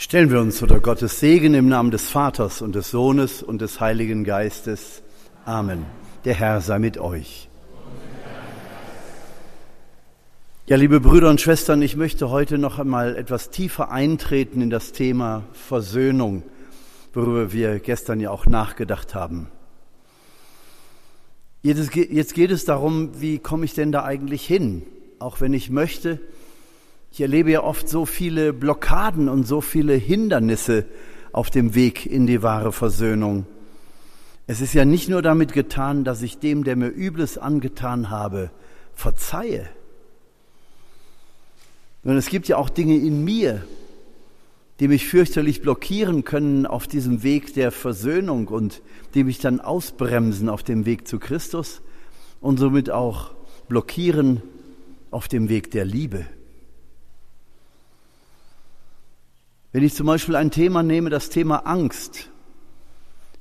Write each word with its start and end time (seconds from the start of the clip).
Stellen 0.00 0.30
wir 0.30 0.40
uns 0.40 0.62
unter 0.62 0.78
Gottes 0.78 1.18
Segen 1.18 1.54
im 1.54 1.68
Namen 1.68 1.90
des 1.90 2.08
Vaters 2.08 2.62
und 2.62 2.76
des 2.76 2.92
Sohnes 2.92 3.42
und 3.42 3.60
des 3.60 3.80
Heiligen 3.80 4.22
Geistes. 4.22 5.02
Amen. 5.44 5.86
Der 6.24 6.34
Herr 6.34 6.60
sei 6.60 6.78
mit 6.78 6.98
euch. 6.98 7.48
Ja, 10.68 10.76
liebe 10.76 11.00
Brüder 11.00 11.28
und 11.28 11.40
Schwestern, 11.40 11.82
ich 11.82 11.96
möchte 11.96 12.30
heute 12.30 12.58
noch 12.58 12.78
einmal 12.78 13.16
etwas 13.16 13.50
tiefer 13.50 13.90
eintreten 13.90 14.62
in 14.62 14.70
das 14.70 14.92
Thema 14.92 15.42
Versöhnung, 15.52 16.44
worüber 17.12 17.52
wir 17.52 17.80
gestern 17.80 18.20
ja 18.20 18.30
auch 18.30 18.46
nachgedacht 18.46 19.16
haben. 19.16 19.48
Jetzt 21.62 21.90
geht 21.90 22.52
es 22.52 22.64
darum, 22.64 23.20
wie 23.20 23.40
komme 23.40 23.64
ich 23.64 23.74
denn 23.74 23.90
da 23.90 24.04
eigentlich 24.04 24.46
hin? 24.46 24.84
Auch 25.18 25.40
wenn 25.40 25.52
ich 25.52 25.70
möchte, 25.70 26.20
ich 27.18 27.22
erlebe 27.22 27.50
ja 27.50 27.64
oft 27.64 27.88
so 27.88 28.06
viele 28.06 28.52
Blockaden 28.52 29.28
und 29.28 29.44
so 29.44 29.60
viele 29.60 29.94
Hindernisse 29.94 30.84
auf 31.32 31.50
dem 31.50 31.74
Weg 31.74 32.06
in 32.06 32.28
die 32.28 32.44
wahre 32.44 32.70
Versöhnung. 32.70 33.44
Es 34.46 34.60
ist 34.60 34.72
ja 34.72 34.84
nicht 34.84 35.08
nur 35.08 35.20
damit 35.20 35.52
getan, 35.52 36.04
dass 36.04 36.22
ich 36.22 36.38
dem, 36.38 36.62
der 36.62 36.76
mir 36.76 36.86
Übles 36.86 37.36
angetan 37.36 38.10
habe, 38.10 38.52
verzeihe, 38.94 39.68
sondern 42.04 42.18
es 42.18 42.28
gibt 42.28 42.46
ja 42.46 42.56
auch 42.56 42.68
Dinge 42.68 42.94
in 42.94 43.24
mir, 43.24 43.64
die 44.78 44.86
mich 44.86 45.08
fürchterlich 45.08 45.60
blockieren 45.60 46.22
können 46.22 46.66
auf 46.66 46.86
diesem 46.86 47.24
Weg 47.24 47.52
der 47.52 47.72
Versöhnung 47.72 48.46
und 48.46 48.80
die 49.14 49.24
mich 49.24 49.40
dann 49.40 49.58
ausbremsen 49.58 50.48
auf 50.48 50.62
dem 50.62 50.86
Weg 50.86 51.08
zu 51.08 51.18
Christus 51.18 51.82
und 52.40 52.60
somit 52.60 52.90
auch 52.90 53.32
blockieren 53.68 54.40
auf 55.10 55.26
dem 55.26 55.48
Weg 55.48 55.72
der 55.72 55.84
Liebe. 55.84 56.24
Wenn 59.72 59.84
ich 59.84 59.94
zum 59.94 60.06
Beispiel 60.06 60.36
ein 60.36 60.50
Thema 60.50 60.82
nehme, 60.82 61.10
das 61.10 61.28
Thema 61.28 61.66
Angst, 61.66 62.30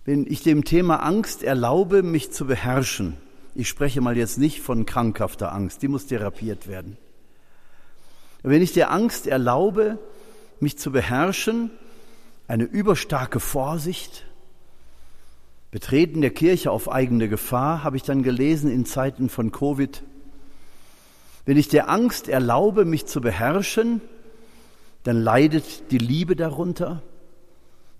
wenn 0.04 0.26
ich 0.28 0.44
dem 0.44 0.66
Thema 0.66 0.98
Angst 0.98 1.42
erlaube, 1.42 2.04
mich 2.04 2.32
zu 2.32 2.46
beherrschen, 2.46 3.16
ich 3.56 3.70
spreche 3.70 4.02
mal 4.02 4.18
jetzt 4.18 4.38
nicht 4.38 4.62
von 4.62 4.86
krankhafter 4.86 5.54
Angst, 5.54 5.82
die 5.82 5.88
muss 5.88 6.06
therapiert 6.06 6.68
werden. 6.68 6.98
Wenn 8.44 8.62
ich 8.62 8.74
der 8.74 8.92
Angst 8.92 9.26
erlaube, 9.26 9.98
mich 10.60 10.78
zu 10.78 10.92
beherrschen, 10.92 11.72
eine 12.48 12.66
überstarke 12.66 13.40
Vorsicht, 13.40 14.26
Betreten 15.72 16.22
der 16.22 16.32
Kirche 16.32 16.72
auf 16.72 16.90
eigene 16.90 17.28
Gefahr, 17.28 17.84
habe 17.84 17.98
ich 17.98 18.04
dann 18.04 18.24
gelesen 18.24 18.72
in 18.72 18.86
Zeiten 18.86 19.30
von 19.30 19.52
Covid. 19.52 20.02
Wenn 21.46 21.58
ich 21.58 21.68
der 21.68 21.90
Angst 21.90 22.30
erlaube, 22.30 22.86
mich 22.86 23.06
zu 23.06 23.22
beherrschen, 23.22 24.02
dann 25.08 25.22
leidet 25.22 25.90
die 25.92 26.00
Liebe 26.00 26.36
darunter, 26.36 27.02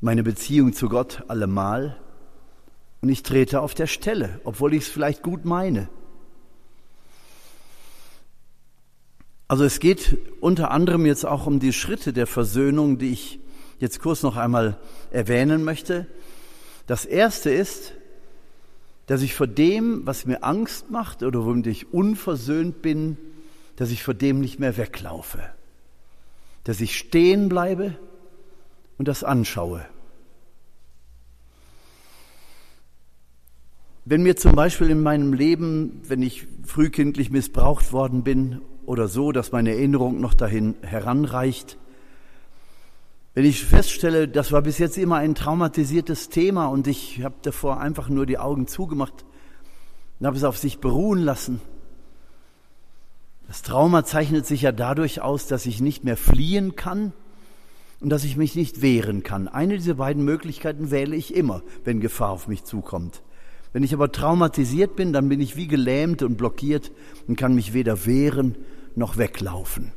meine 0.02 0.24
Beziehung 0.24 0.74
zu 0.74 0.90
Gott 0.90 1.24
allemal, 1.30 1.96
und 3.00 3.08
ich 3.08 3.24
trete 3.24 3.62
auf 3.62 3.74
der 3.74 3.88
Stelle, 3.88 4.42
obwohl 4.44 4.74
ich 4.74 4.84
es 4.84 4.90
vielleicht 4.90 5.24
gut 5.24 5.46
meine. 5.46 5.88
Also 9.48 9.64
es 9.64 9.80
geht 9.80 10.18
unter 10.42 10.70
anderem 10.72 11.06
jetzt 11.06 11.26
auch 11.26 11.48
um 11.48 11.62
die 11.62 11.72
Schritte 11.72 12.12
der 12.12 12.28
Versöhnung, 12.28 12.98
die 12.98 13.14
ich 13.14 13.40
jetzt 13.80 14.02
kurz 14.02 14.22
noch 14.22 14.36
einmal 14.36 14.78
erwähnen 15.10 15.64
möchte. 15.64 16.08
Das 16.88 17.06
erste 17.06 17.52
ist, 17.52 17.94
dass 19.06 19.22
ich 19.22 19.34
vor 19.34 19.48
dem, 19.48 20.06
was 20.06 20.26
mir 20.26 20.44
Angst 20.44 20.92
macht 20.92 21.24
oder 21.24 21.46
womit 21.46 21.68
ich 21.68 21.94
unversöhnt 21.94 22.82
bin, 22.82 23.16
dass 23.78 23.92
ich 23.92 24.04
vor 24.04 24.14
dem 24.14 24.42
nicht 24.42 24.60
mehr 24.60 24.76
weglaufe 24.76 25.57
dass 26.68 26.82
ich 26.82 26.98
stehen 26.98 27.48
bleibe 27.48 27.96
und 28.98 29.08
das 29.08 29.24
anschaue. 29.24 29.86
Wenn 34.04 34.22
mir 34.22 34.36
zum 34.36 34.54
Beispiel 34.54 34.90
in 34.90 35.02
meinem 35.02 35.32
Leben, 35.32 36.02
wenn 36.10 36.22
ich 36.22 36.46
frühkindlich 36.66 37.32
missbraucht 37.32 37.94
worden 37.94 38.24
bin 38.24 38.60
oder 38.86 39.08
so, 39.08 39.32
dass 39.32 39.54
meine 39.54 39.72
Erinnerung 39.72 40.20
noch 40.20 40.34
dahin 40.34 40.76
heranreicht, 40.82 41.78
wenn 43.34 43.46
ich 43.46 43.64
feststelle, 43.64 44.28
das 44.28 44.52
war 44.52 44.62
bis 44.62 44.78
jetzt 44.78 44.98
immer 44.98 45.16
ein 45.16 45.36
traumatisiertes 45.36 46.28
Thema 46.28 46.68
und 46.68 46.88
ich 46.88 47.24
habe 47.24 47.36
davor 47.44 47.80
einfach 47.80 48.10
nur 48.10 48.26
die 48.26 48.40
Augen 48.40 48.68
zugemacht 48.68 49.24
und 50.20 50.28
habe 50.28 50.36
es 50.36 50.44
auf 50.44 50.58
sich 50.58 50.80
beruhen 50.80 51.24
lassen, 51.24 51.62
das 53.48 53.62
Trauma 53.62 54.04
zeichnet 54.04 54.46
sich 54.46 54.64
ja 54.64 54.72
dadurch 54.72 55.22
aus, 55.22 55.48
dass 55.48 55.66
ich 55.66 55.80
nicht 55.80 56.04
mehr 56.04 56.18
fliehen 56.18 56.76
kann 56.76 57.14
und 58.02 58.10
dass 58.10 58.24
ich 58.24 58.36
mich 58.36 58.56
nicht 58.56 58.82
wehren 58.82 59.24
kann. 59.24 59.48
Eine 59.48 59.78
dieser 59.78 59.96
beiden 59.96 60.24
Möglichkeiten 60.26 60.92
wähle 60.92 61.16
ich 61.16 61.34
immer, 61.34 61.64
wenn 61.86 62.02
Gefahr 62.02 62.32
auf 62.32 62.48
mich 62.48 62.66
zukommt. 62.66 63.22
Wenn 63.74 63.84
ich 63.84 63.94
aber 63.94 64.12
traumatisiert 64.12 64.96
bin, 64.96 65.14
dann 65.14 65.30
bin 65.30 65.40
ich 65.40 65.56
wie 65.56 65.68
gelähmt 65.68 66.24
und 66.24 66.38
blockiert 66.38 66.92
und 67.28 67.38
kann 67.38 67.56
mich 67.56 67.74
weder 67.74 68.06
wehren 68.06 68.56
noch 68.96 69.18
weglaufen. 69.18 69.92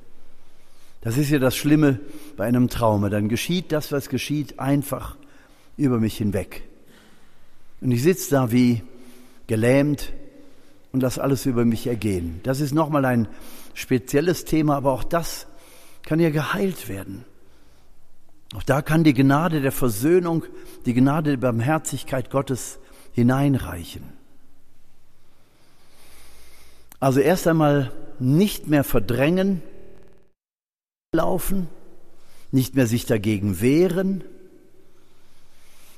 Das 1.00 1.16
ist 1.16 1.30
ja 1.30 1.38
das 1.38 1.56
Schlimme 1.56 1.98
bei 2.36 2.44
einem 2.44 2.68
Trauma. 2.68 3.08
Dann 3.08 3.28
geschieht 3.28 3.72
das, 3.72 3.90
was 3.90 4.08
geschieht, 4.10 4.58
einfach 4.58 5.16
über 5.76 5.98
mich 5.98 6.18
hinweg. 6.18 6.62
Und 7.80 7.90
ich 7.90 8.02
sitze 8.02 8.30
da 8.32 8.52
wie 8.52 8.82
gelähmt, 9.46 10.12
und 10.92 11.00
lass 11.02 11.18
alles 11.18 11.46
über 11.46 11.64
mich 11.64 11.86
ergehen. 11.86 12.40
Das 12.42 12.60
ist 12.60 12.72
nochmal 12.72 13.04
ein 13.04 13.28
spezielles 13.74 14.44
Thema, 14.44 14.76
aber 14.76 14.92
auch 14.92 15.04
das 15.04 15.46
kann 16.02 16.20
ja 16.20 16.30
geheilt 16.30 16.88
werden. 16.88 17.24
Auch 18.54 18.62
da 18.64 18.82
kann 18.82 19.04
die 19.04 19.14
Gnade 19.14 19.60
der 19.60 19.72
Versöhnung, 19.72 20.44
die 20.84 20.94
Gnade 20.94 21.30
der 21.30 21.36
Barmherzigkeit 21.36 22.30
Gottes 22.30 22.78
hineinreichen. 23.12 24.02
Also 26.98 27.20
erst 27.20 27.46
einmal 27.46 27.92
nicht 28.18 28.66
mehr 28.66 28.84
verdrängen, 28.84 29.62
laufen, 31.14 31.68
nicht 32.50 32.74
mehr 32.74 32.86
sich 32.86 33.06
dagegen 33.06 33.60
wehren, 33.60 34.24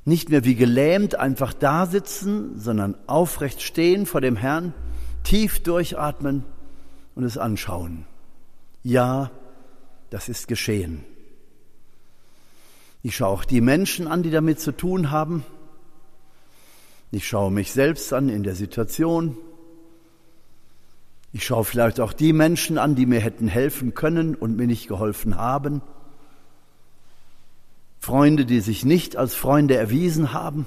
nicht 0.05 0.31
mehr 0.31 0.45
wie 0.45 0.55
gelähmt 0.55 1.15
einfach 1.15 1.53
da 1.53 1.87
sitzen, 1.87 2.59
sondern 2.59 2.97
aufrecht 3.07 3.63
stehen 3.63 4.07
vor 4.07 4.21
dem 4.21 4.37
Herrn, 4.37 4.75
tief 5.23 5.63
durchatmen 5.63 6.45
und 7.15 7.25
es 7.25 7.39
anschauen. 7.39 8.05
Ja, 8.83 9.31
das 10.11 10.29
ist 10.29 10.49
geschehen. 10.49 11.05
Ich 13.05 13.17
schaue 13.17 13.29
auch 13.29 13.45
die 13.45 13.61
Menschen 13.61 14.07
an, 14.07 14.23
die 14.23 14.31
damit 14.31 14.61
zu 14.61 14.73
tun 14.73 15.11
haben. 15.11 15.45
Ich 17.11 17.27
schaue 17.27 17.51
mich 17.51 17.73
selbst 17.73 18.13
an 18.13 18.29
in 18.29 18.43
der 18.43 18.55
Situation. 18.55 19.37
Ich 21.33 21.45
schaue 21.45 21.65
vielleicht 21.65 22.01
auch 22.01 22.13
die 22.13 22.33
Menschen 22.33 22.79
an, 22.79 22.95
die 22.95 23.07
mir 23.07 23.21
hätten 23.21 23.49
helfen 23.49 23.95
können 23.95 24.35
und 24.35 24.57
mir 24.57 24.67
nicht 24.67 24.89
geholfen 24.89 25.37
haben. 25.37 25.83
Freunde, 28.03 28.45
die 28.45 28.59
sich 28.59 28.85
nicht 28.85 29.17
als 29.17 29.37
Freunde 29.37 29.77
erwiesen 29.77 30.33
haben. 30.33 30.67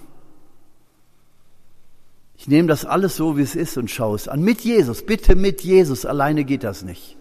Ich 2.38 2.48
nehme 2.48 2.70
das 2.70 2.86
alles 2.86 3.18
so, 3.18 3.36
wie 3.36 3.42
es 3.42 3.56
ist 3.56 3.78
und 3.78 3.92
schaue 3.92 4.16
es 4.16 4.30
an. 4.30 4.42
Mit 4.42 4.62
Jesus, 4.62 5.06
bitte 5.06 5.36
mit 5.36 5.62
Jesus, 5.62 6.06
alleine 6.06 6.46
geht 6.46 6.64
das 6.64 6.84
nicht. 6.84 7.18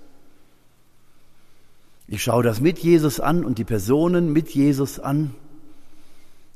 Ich 2.07 2.23
schaue 2.23 2.45
das 2.45 2.61
mit 2.61 2.79
Jesus 2.79 3.19
an 3.19 3.45
und 3.45 3.59
die 3.59 3.65
Personen 3.65 4.33
mit 4.33 4.51
Jesus 4.51 5.01
an 5.01 5.35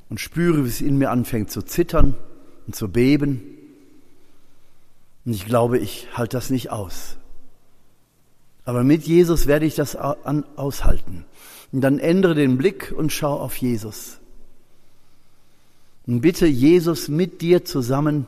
und 0.09 0.21
spüre, 0.21 0.65
wie 0.65 0.69
es 0.69 0.81
in 0.81 0.97
mir 0.97 1.11
anfängt 1.11 1.51
zu 1.51 1.63
zittern 1.63 2.15
und 2.69 2.77
zu 2.77 2.89
beben. 2.89 3.43
Und 5.25 5.33
ich 5.33 5.47
glaube, 5.47 5.79
ich 5.79 6.07
halte 6.17 6.37
das 6.37 6.51
nicht 6.51 6.71
aus. 6.71 7.17
Aber 8.65 8.85
mit 8.85 9.03
Jesus 9.03 9.49
werde 9.49 9.67
ich 9.67 9.75
das 9.75 9.97
aushalten. 9.97 11.25
Und 11.73 11.83
dann 11.83 11.99
ändere 11.99 12.35
den 12.35 12.57
Blick 12.57 12.95
und 12.97 13.13
schau 13.13 13.39
auf 13.39 13.57
Jesus. 13.57 14.19
Und 16.07 16.23
bitte 16.23 16.47
Jesus 16.47 17.09
mit 17.09 17.43
dir 17.43 17.65
zusammen 17.65 18.27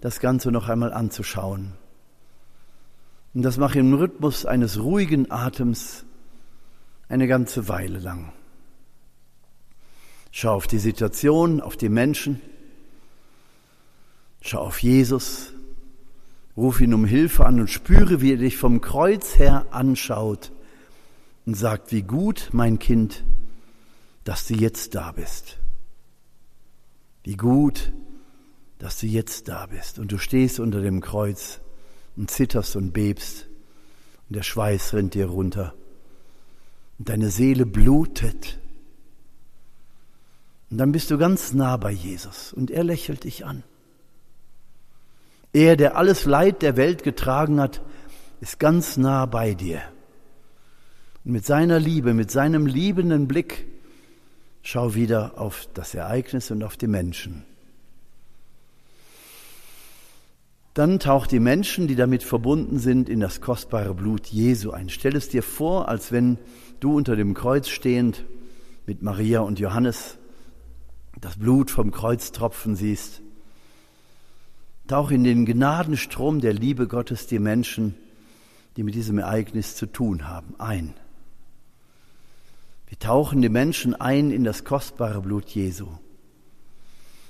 das 0.00 0.20
Ganze 0.20 0.50
noch 0.50 0.68
einmal 0.68 0.92
anzuschauen. 0.92 1.72
Und 3.34 3.42
das 3.42 3.58
mache 3.58 3.78
im 3.78 3.94
Rhythmus 3.94 4.46
eines 4.46 4.80
ruhigen 4.80 5.30
Atems 5.30 6.04
eine 7.08 7.26
ganze 7.26 7.68
Weile 7.68 7.98
lang. 7.98 8.32
Schau 10.30 10.54
auf 10.54 10.66
die 10.66 10.78
Situation, 10.78 11.60
auf 11.60 11.76
die 11.76 11.90
Menschen. 11.90 12.40
Schau 14.40 14.60
auf 14.60 14.78
Jesus. 14.78 15.52
Ruf 16.56 16.80
ihn 16.80 16.94
um 16.94 17.04
Hilfe 17.04 17.44
an 17.44 17.60
und 17.60 17.68
spüre, 17.68 18.22
wie 18.22 18.32
er 18.32 18.38
dich 18.38 18.56
vom 18.56 18.80
Kreuz 18.80 19.38
her 19.38 19.66
anschaut 19.70 20.52
und 21.46 21.54
sagt, 21.54 21.92
wie 21.92 22.02
gut, 22.02 22.50
mein 22.52 22.78
Kind, 22.78 23.24
dass 24.24 24.46
du 24.46 24.54
jetzt 24.54 24.94
da 24.94 25.12
bist. 25.12 25.58
Wie 27.24 27.36
gut, 27.36 27.92
dass 28.78 28.98
du 29.00 29.06
jetzt 29.06 29.48
da 29.48 29.66
bist. 29.66 29.98
Und 29.98 30.12
du 30.12 30.18
stehst 30.18 30.60
unter 30.60 30.80
dem 30.80 31.00
Kreuz 31.00 31.60
und 32.16 32.30
zitterst 32.30 32.76
und 32.76 32.92
bebst 32.92 33.46
und 34.28 34.36
der 34.36 34.42
Schweiß 34.42 34.94
rinnt 34.94 35.14
dir 35.14 35.26
runter 35.26 35.74
und 36.98 37.08
deine 37.08 37.30
Seele 37.30 37.66
blutet. 37.66 38.58
Und 40.70 40.78
dann 40.78 40.92
bist 40.92 41.10
du 41.10 41.18
ganz 41.18 41.52
nah 41.52 41.76
bei 41.76 41.90
Jesus 41.90 42.52
und 42.52 42.70
er 42.70 42.84
lächelt 42.84 43.24
dich 43.24 43.44
an. 43.44 43.62
Er, 45.52 45.76
der 45.76 45.96
alles 45.96 46.24
Leid 46.24 46.62
der 46.62 46.76
Welt 46.76 47.02
getragen 47.02 47.60
hat, 47.60 47.82
ist 48.40 48.58
ganz 48.58 48.96
nah 48.96 49.26
bei 49.26 49.54
dir. 49.54 49.82
Und 51.24 51.32
mit 51.32 51.46
seiner 51.46 51.78
Liebe, 51.78 52.14
mit 52.14 52.30
seinem 52.30 52.66
liebenden 52.66 53.28
Blick, 53.28 53.66
schau 54.62 54.94
wieder 54.94 55.38
auf 55.38 55.68
das 55.74 55.94
Ereignis 55.94 56.50
und 56.50 56.62
auf 56.62 56.76
die 56.76 56.88
Menschen. 56.88 57.44
Dann 60.74 60.98
taucht 60.98 61.30
die 61.32 61.40
Menschen, 61.40 61.86
die 61.86 61.96
damit 61.96 62.22
verbunden 62.22 62.78
sind, 62.78 63.10
in 63.10 63.20
das 63.20 63.42
kostbare 63.42 63.94
Blut 63.94 64.28
Jesu 64.28 64.70
ein. 64.70 64.88
Stell 64.88 65.14
es 65.16 65.28
dir 65.28 65.42
vor, 65.42 65.88
als 65.88 66.12
wenn 66.12 66.38
du 66.80 66.96
unter 66.96 67.14
dem 67.14 67.34
Kreuz 67.34 67.68
stehend 67.68 68.24
mit 68.86 69.02
Maria 69.02 69.40
und 69.40 69.58
Johannes 69.58 70.16
das 71.20 71.36
Blut 71.36 71.70
vom 71.70 71.90
Kreuz 71.90 72.32
tropfen 72.32 72.74
siehst. 72.74 73.20
Tauch 74.88 75.10
in 75.10 75.24
den 75.24 75.44
Gnadenstrom 75.44 76.40
der 76.40 76.54
Liebe 76.54 76.88
Gottes 76.88 77.26
die 77.26 77.38
Menschen, 77.38 77.94
die 78.76 78.82
mit 78.82 78.94
diesem 78.94 79.18
Ereignis 79.18 79.76
zu 79.76 79.86
tun 79.86 80.26
haben, 80.26 80.54
ein. 80.58 80.94
Wir 82.92 82.98
tauchen 82.98 83.40
die 83.40 83.48
Menschen 83.48 83.98
ein 83.98 84.30
in 84.30 84.44
das 84.44 84.64
kostbare 84.64 85.22
Blut 85.22 85.48
Jesu. 85.48 85.86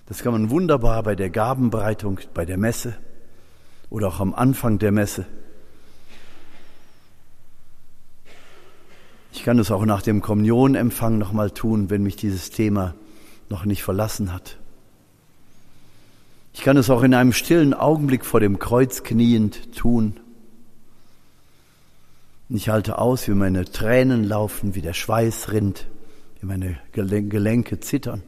Das 0.07 0.25
kann 0.25 0.33
man 0.33 0.51
wunderbar 0.51 1.05
bei 1.05 1.15
der 1.15 1.31
Gabenbereitung, 1.31 2.19
bei 2.35 2.45
der 2.45 2.59
Messe 2.59 2.97
oder 3.89 4.09
auch 4.09 4.19
am 4.19 4.35
Anfang 4.35 4.81
der 4.81 4.91
Messe. 4.91 5.25
Ich 9.33 9.45
kann 9.45 9.61
es 9.61 9.71
auch 9.71 9.85
nach 9.85 10.03
dem 10.03 10.21
Kommunionempfang 10.21 11.17
nochmal 11.17 11.53
tun, 11.53 11.91
wenn 11.91 12.03
mich 12.03 12.17
dieses 12.17 12.51
Thema 12.51 12.97
noch 13.49 13.65
nicht 13.65 13.85
verlassen 13.85 14.35
hat. 14.35 14.59
Ich 16.55 16.63
kann 16.63 16.77
es 16.77 16.91
auch 16.91 17.05
in 17.05 17.15
einem 17.15 17.33
stillen 17.33 17.73
Augenblick 17.73 18.25
vor 18.25 18.41
dem 18.41 18.59
Kreuz 18.59 19.05
kniend 19.05 19.77
tun. 19.77 20.19
Ich 22.55 22.69
halte 22.69 22.99
aus, 22.99 23.29
wie 23.29 23.33
meine 23.33 23.65
Tränen 23.65 24.25
laufen, 24.25 24.75
wie 24.75 24.83
der 24.83 24.93
Schweiß 24.93 25.53
rinnt, 25.53 25.87
wie 26.41 26.47
meine 26.47 26.79
Gelenke 26.93 27.81
zittern. 27.81 28.23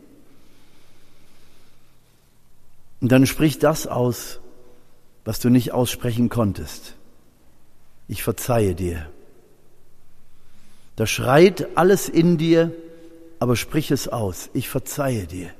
Und 3.02 3.12
dann 3.12 3.26
sprich 3.26 3.58
das 3.58 3.86
aus, 3.86 4.40
was 5.26 5.40
du 5.40 5.50
nicht 5.50 5.72
aussprechen 5.72 6.30
konntest. 6.30 6.94
Ich 8.08 8.22
verzeihe 8.22 8.74
dir. 8.74 9.06
Da 10.96 11.06
schreit 11.06 11.76
alles 11.76 12.08
in 12.08 12.38
dir, 12.38 12.72
aber 13.40 13.56
sprich 13.56 13.90
es 13.90 14.08
aus. 14.08 14.48
Ich 14.54 14.70
verzeihe 14.70 15.26
dir. 15.26 15.50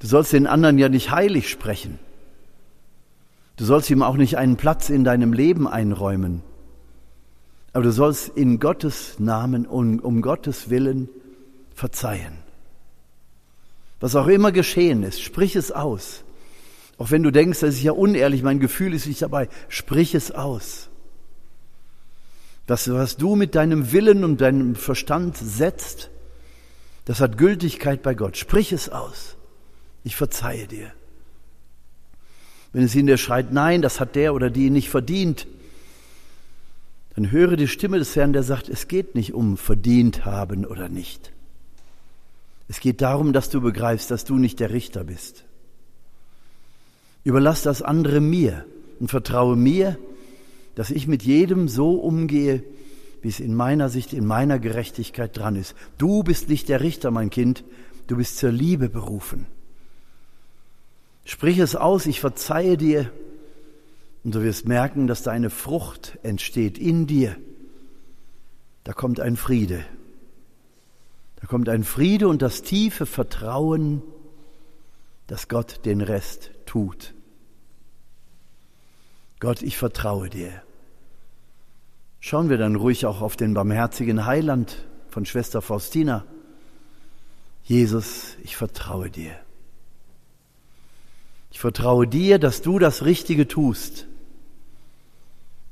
Du 0.00 0.08
sollst 0.08 0.32
den 0.32 0.48
anderen 0.48 0.78
ja 0.78 0.88
nicht 0.88 1.12
heilig 1.12 1.48
sprechen. 1.48 2.00
Du 3.54 3.64
sollst 3.64 3.88
ihm 3.88 4.02
auch 4.02 4.16
nicht 4.16 4.36
einen 4.36 4.56
Platz 4.56 4.90
in 4.90 5.04
deinem 5.04 5.32
Leben 5.32 5.68
einräumen. 5.68 6.42
Aber 7.72 7.84
du 7.84 7.92
sollst 7.92 8.28
in 8.28 8.58
Gottes 8.60 9.18
Namen 9.18 9.66
und 9.66 10.00
um 10.00 10.20
Gottes 10.20 10.68
Willen 10.68 11.08
verzeihen. 11.74 12.38
Was 14.00 14.16
auch 14.16 14.26
immer 14.26 14.52
geschehen 14.52 15.02
ist, 15.04 15.22
sprich 15.22 15.56
es 15.56 15.70
aus. 15.70 16.24
Auch 16.98 17.10
wenn 17.10 17.22
du 17.22 17.30
denkst, 17.30 17.60
das 17.60 17.76
ist 17.76 17.82
ja 17.82 17.92
unehrlich, 17.92 18.42
mein 18.42 18.60
Gefühl 18.60 18.94
ist 18.94 19.06
nicht 19.06 19.22
dabei, 19.22 19.48
sprich 19.68 20.14
es 20.14 20.30
aus. 20.30 20.90
Das, 22.66 22.90
was 22.92 23.16
du 23.16 23.36
mit 23.36 23.54
deinem 23.54 23.92
Willen 23.92 24.24
und 24.24 24.40
deinem 24.40 24.74
Verstand 24.74 25.36
setzt, 25.36 26.10
das 27.04 27.20
hat 27.20 27.38
Gültigkeit 27.38 28.02
bei 28.02 28.14
Gott. 28.14 28.36
Sprich 28.36 28.72
es 28.72 28.88
aus. 28.88 29.36
Ich 30.04 30.14
verzeihe 30.16 30.66
dir. 30.66 30.92
Wenn 32.72 32.84
es 32.84 32.94
in 32.94 33.06
dir 33.06 33.18
schreit, 33.18 33.52
nein, 33.52 33.82
das 33.82 34.00
hat 34.00 34.14
der 34.14 34.34
oder 34.34 34.50
die 34.50 34.70
nicht 34.70 34.88
verdient, 34.88 35.46
dann 37.14 37.30
höre 37.30 37.56
die 37.56 37.68
Stimme 37.68 37.98
des 37.98 38.16
Herrn, 38.16 38.32
der 38.32 38.42
sagt, 38.42 38.68
es 38.68 38.88
geht 38.88 39.14
nicht 39.14 39.34
um 39.34 39.56
verdient 39.56 40.24
haben 40.24 40.64
oder 40.64 40.88
nicht. 40.88 41.32
Es 42.68 42.80
geht 42.80 43.02
darum, 43.02 43.32
dass 43.32 43.50
du 43.50 43.60
begreifst, 43.60 44.10
dass 44.10 44.24
du 44.24 44.36
nicht 44.36 44.60
der 44.60 44.70
Richter 44.70 45.04
bist. 45.04 45.44
Überlass 47.24 47.62
das 47.62 47.82
andere 47.82 48.20
mir 48.20 48.64
und 48.98 49.10
vertraue 49.10 49.56
mir, 49.56 49.98
dass 50.74 50.90
ich 50.90 51.06
mit 51.06 51.22
jedem 51.22 51.68
so 51.68 51.96
umgehe, 51.96 52.62
wie 53.20 53.28
es 53.28 53.40
in 53.40 53.54
meiner 53.54 53.88
Sicht, 53.90 54.14
in 54.14 54.26
meiner 54.26 54.58
Gerechtigkeit 54.58 55.36
dran 55.36 55.54
ist. 55.54 55.74
Du 55.98 56.22
bist 56.22 56.48
nicht 56.48 56.68
der 56.68 56.80
Richter, 56.80 57.10
mein 57.10 57.30
Kind, 57.30 57.62
du 58.06 58.16
bist 58.16 58.38
zur 58.38 58.50
Liebe 58.50 58.88
berufen. 58.88 59.46
Sprich 61.24 61.58
es 61.58 61.76
aus, 61.76 62.06
ich 62.06 62.20
verzeihe 62.20 62.76
dir, 62.76 63.12
und 64.24 64.34
du 64.34 64.42
wirst 64.42 64.66
merken, 64.66 65.06
dass 65.06 65.22
da 65.22 65.32
eine 65.32 65.50
Frucht 65.50 66.18
entsteht 66.22 66.78
in 66.78 67.06
dir. 67.06 67.36
Da 68.84 68.92
kommt 68.92 69.20
ein 69.20 69.36
Friede. 69.36 69.84
Da 71.40 71.46
kommt 71.46 71.68
ein 71.68 71.82
Friede 71.82 72.28
und 72.28 72.40
das 72.40 72.62
tiefe 72.62 73.06
Vertrauen, 73.06 74.02
dass 75.26 75.48
Gott 75.48 75.84
den 75.84 76.00
Rest 76.00 76.52
tut. 76.66 77.14
Gott, 79.40 79.62
ich 79.62 79.76
vertraue 79.76 80.30
dir. 80.30 80.62
Schauen 82.20 82.48
wir 82.48 82.58
dann 82.58 82.76
ruhig 82.76 83.06
auch 83.06 83.20
auf 83.20 83.36
den 83.36 83.54
barmherzigen 83.54 84.24
Heiland 84.24 84.84
von 85.08 85.26
Schwester 85.26 85.60
Faustina. 85.60 86.24
Jesus, 87.64 88.36
ich 88.44 88.56
vertraue 88.56 89.10
dir. 89.10 89.34
Ich 91.50 91.58
vertraue 91.58 92.06
dir, 92.06 92.38
dass 92.38 92.62
du 92.62 92.78
das 92.78 93.04
Richtige 93.04 93.48
tust 93.48 94.06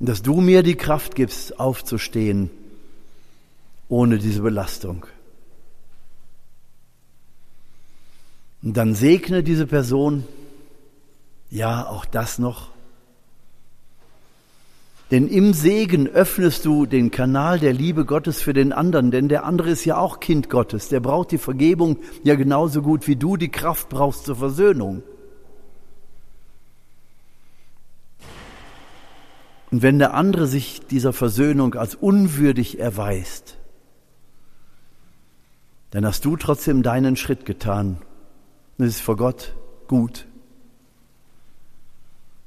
und 0.01 0.09
dass 0.09 0.23
du 0.23 0.41
mir 0.41 0.63
die 0.63 0.73
Kraft 0.73 1.13
gibst, 1.13 1.59
aufzustehen 1.59 2.49
ohne 3.87 4.17
diese 4.17 4.41
Belastung. 4.41 5.05
Und 8.63 8.75
dann 8.75 8.95
segne 8.95 9.43
diese 9.43 9.67
Person, 9.67 10.23
ja, 11.51 11.85
auch 11.85 12.05
das 12.05 12.39
noch, 12.39 12.69
denn 15.11 15.27
im 15.27 15.53
Segen 15.53 16.07
öffnest 16.07 16.65
du 16.65 16.87
den 16.87 17.11
Kanal 17.11 17.59
der 17.59 17.73
Liebe 17.73 18.03
Gottes 18.03 18.41
für 18.41 18.53
den 18.53 18.73
anderen, 18.73 19.11
denn 19.11 19.29
der 19.29 19.45
andere 19.45 19.69
ist 19.69 19.85
ja 19.85 19.99
auch 19.99 20.19
Kind 20.19 20.49
Gottes. 20.49 20.89
Der 20.89 20.99
braucht 20.99 21.29
die 21.29 21.37
Vergebung 21.37 21.97
ja 22.23 22.33
genauso 22.33 22.81
gut 22.81 23.07
wie 23.07 23.17
du 23.17 23.37
die 23.37 23.49
Kraft 23.49 23.89
brauchst 23.89 24.25
zur 24.25 24.37
Versöhnung. 24.37 25.03
Und 29.71 29.81
wenn 29.81 29.99
der 29.99 30.13
andere 30.13 30.47
sich 30.47 30.81
dieser 30.81 31.13
Versöhnung 31.13 31.75
als 31.75 31.95
unwürdig 31.95 32.79
erweist, 32.79 33.57
dann 35.91 36.05
hast 36.05 36.25
du 36.25 36.35
trotzdem 36.35 36.83
deinen 36.83 37.15
Schritt 37.15 37.45
getan. 37.45 37.97
Und 38.77 38.85
es 38.85 38.95
ist 38.95 39.01
vor 39.01 39.15
Gott 39.15 39.55
gut. 39.87 40.27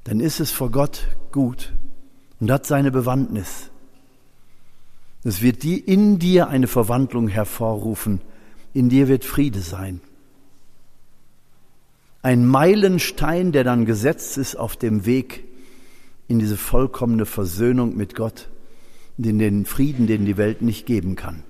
Dann 0.04 0.20
ist 0.20 0.38
es 0.38 0.50
vor 0.50 0.70
Gott 0.70 1.08
gut 1.32 1.72
und 2.40 2.50
hat 2.50 2.66
seine 2.66 2.90
Bewandtnis. 2.90 3.70
Es 5.22 5.40
wird 5.40 5.62
die 5.62 5.78
in 5.78 6.18
dir 6.18 6.48
eine 6.48 6.66
Verwandlung 6.66 7.28
hervorrufen. 7.28 8.20
In 8.74 8.90
dir 8.90 9.08
wird 9.08 9.24
Friede 9.24 9.60
sein. 9.60 10.00
Ein 12.20 12.46
Meilenstein, 12.46 13.52
der 13.52 13.64
dann 13.64 13.86
gesetzt 13.86 14.36
ist 14.36 14.56
auf 14.56 14.76
dem 14.76 15.06
Weg 15.06 15.44
in 16.28 16.38
diese 16.38 16.56
vollkommene 16.56 17.26
Versöhnung 17.26 17.96
mit 17.96 18.14
Gott 18.14 18.48
in 19.18 19.38
den 19.38 19.64
Frieden, 19.64 20.06
den 20.06 20.24
die 20.24 20.36
Welt 20.36 20.62
nicht 20.62 20.86
geben 20.86 21.16
kann. 21.16 21.44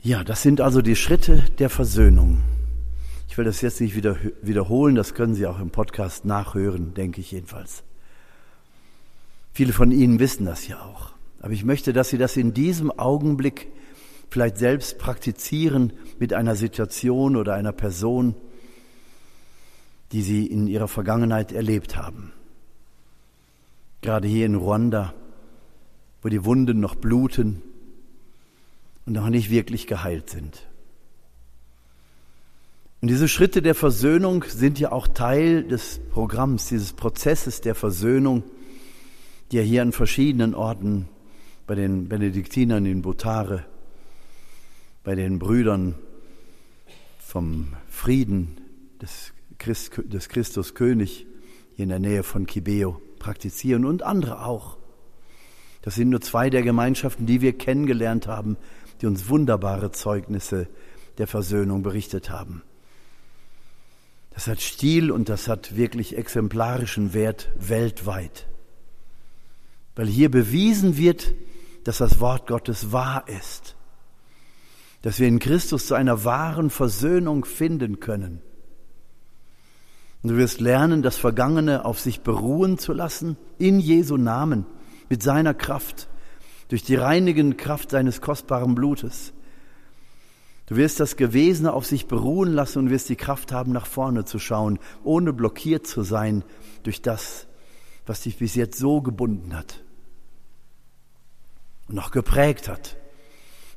Ja, 0.00 0.22
das 0.24 0.42
sind 0.42 0.60
also 0.60 0.80
die 0.80 0.96
Schritte 0.96 1.44
der 1.58 1.68
Versöhnung. 1.68 2.42
Ich 3.28 3.36
will 3.36 3.44
das 3.44 3.60
jetzt 3.60 3.80
nicht 3.80 3.96
wieder, 3.96 4.16
wiederholen, 4.42 4.94
das 4.94 5.14
können 5.14 5.34
Sie 5.34 5.46
auch 5.46 5.60
im 5.60 5.70
Podcast 5.70 6.24
nachhören, 6.24 6.94
denke 6.94 7.20
ich 7.20 7.32
jedenfalls. 7.32 7.82
Viele 9.52 9.72
von 9.72 9.90
Ihnen 9.90 10.20
wissen 10.20 10.46
das 10.46 10.68
ja 10.68 10.80
auch. 10.80 11.12
Aber 11.40 11.52
ich 11.52 11.64
möchte, 11.64 11.92
dass 11.92 12.10
Sie 12.10 12.18
das 12.18 12.36
in 12.36 12.54
diesem 12.54 12.90
Augenblick 12.90 13.68
vielleicht 14.30 14.58
selbst 14.58 14.98
praktizieren 14.98 15.92
mit 16.18 16.32
einer 16.32 16.54
Situation 16.54 17.36
oder 17.36 17.54
einer 17.54 17.72
Person, 17.72 18.34
die 20.12 20.22
Sie 20.22 20.46
in 20.46 20.66
Ihrer 20.66 20.88
Vergangenheit 20.88 21.52
erlebt 21.52 21.96
haben. 21.96 22.32
Gerade 24.00 24.28
hier 24.28 24.46
in 24.46 24.54
Ruanda, 24.54 25.14
wo 26.22 26.28
die 26.28 26.44
Wunden 26.44 26.80
noch 26.80 26.94
bluten 26.94 27.62
und 29.06 29.12
noch 29.12 29.28
nicht 29.28 29.50
wirklich 29.50 29.86
geheilt 29.86 30.30
sind. 30.30 30.68
Und 33.00 33.08
diese 33.08 33.28
Schritte 33.28 33.62
der 33.62 33.74
Versöhnung 33.74 34.44
sind 34.48 34.80
ja 34.80 34.90
auch 34.90 35.06
Teil 35.06 35.62
des 35.62 36.00
Programms, 36.10 36.68
dieses 36.68 36.92
Prozesses 36.92 37.60
der 37.60 37.74
Versöhnung, 37.74 38.42
der 39.52 39.62
hier 39.62 39.82
an 39.82 39.92
verschiedenen 39.92 40.54
Orten 40.54 41.08
bei 41.66 41.74
den 41.74 42.08
Benediktinern 42.08 42.86
in 42.86 43.02
Botare, 43.02 43.64
bei 45.04 45.14
den 45.14 45.38
Brüdern 45.38 45.94
vom 47.18 47.68
Frieden 47.88 48.56
des, 49.00 49.32
Christ, 49.58 49.92
des 50.04 50.28
Christus 50.28 50.74
König 50.74 51.26
hier 51.74 51.84
in 51.84 51.90
der 51.90 51.98
Nähe 51.98 52.22
von 52.22 52.46
Kibeo 52.46 53.00
praktizieren 53.18 53.84
und 53.84 54.02
andere 54.02 54.44
auch. 54.44 54.78
Das 55.82 55.94
sind 55.94 56.10
nur 56.10 56.20
zwei 56.20 56.50
der 56.50 56.62
Gemeinschaften, 56.62 57.26
die 57.26 57.40
wir 57.40 57.56
kennengelernt 57.56 58.26
haben, 58.26 58.56
die 59.00 59.06
uns 59.06 59.28
wunderbare 59.28 59.92
Zeugnisse 59.92 60.68
der 61.18 61.26
Versöhnung 61.26 61.82
berichtet 61.82 62.30
haben. 62.30 62.62
Das 64.30 64.46
hat 64.46 64.60
Stil 64.60 65.10
und 65.10 65.28
das 65.28 65.48
hat 65.48 65.76
wirklich 65.76 66.16
exemplarischen 66.16 67.12
Wert 67.12 67.50
weltweit. 67.58 68.46
Weil 69.96 70.06
hier 70.06 70.30
bewiesen 70.30 70.96
wird, 70.96 71.34
dass 71.84 71.98
das 71.98 72.20
Wort 72.20 72.46
Gottes 72.46 72.92
wahr 72.92 73.24
ist. 73.26 73.74
Dass 75.02 75.18
wir 75.18 75.26
in 75.26 75.38
Christus 75.38 75.86
zu 75.86 75.94
einer 75.94 76.24
wahren 76.24 76.70
Versöhnung 76.70 77.44
finden 77.44 77.98
können. 77.98 78.40
Und 80.22 80.30
du 80.30 80.36
wirst 80.36 80.60
lernen, 80.60 81.02
das 81.02 81.16
Vergangene 81.16 81.84
auf 81.84 82.00
sich 82.00 82.20
beruhen 82.20 82.78
zu 82.78 82.92
lassen, 82.92 83.36
in 83.58 83.78
Jesu 83.78 84.16
Namen, 84.16 84.66
mit 85.08 85.22
seiner 85.22 85.54
Kraft, 85.54 86.08
durch 86.68 86.82
die 86.82 86.96
reinigende 86.96 87.56
Kraft 87.56 87.90
seines 87.90 88.20
kostbaren 88.20 88.74
Blutes. 88.74 89.32
Du 90.66 90.76
wirst 90.76 91.00
das 91.00 91.16
Gewesene 91.16 91.72
auf 91.72 91.86
sich 91.86 92.06
beruhen 92.06 92.52
lassen 92.52 92.80
und 92.80 92.90
wirst 92.90 93.08
die 93.08 93.16
Kraft 93.16 93.52
haben, 93.52 93.72
nach 93.72 93.86
vorne 93.86 94.26
zu 94.26 94.38
schauen, 94.38 94.78
ohne 95.02 95.32
blockiert 95.32 95.86
zu 95.86 96.02
sein 96.02 96.44
durch 96.82 97.00
das, 97.00 97.46
was 98.04 98.20
dich 98.22 98.36
bis 98.36 98.54
jetzt 98.54 98.78
so 98.78 99.00
gebunden 99.00 99.56
hat 99.56 99.82
und 101.88 101.94
noch 101.94 102.10
geprägt 102.10 102.68
hat. 102.68 102.96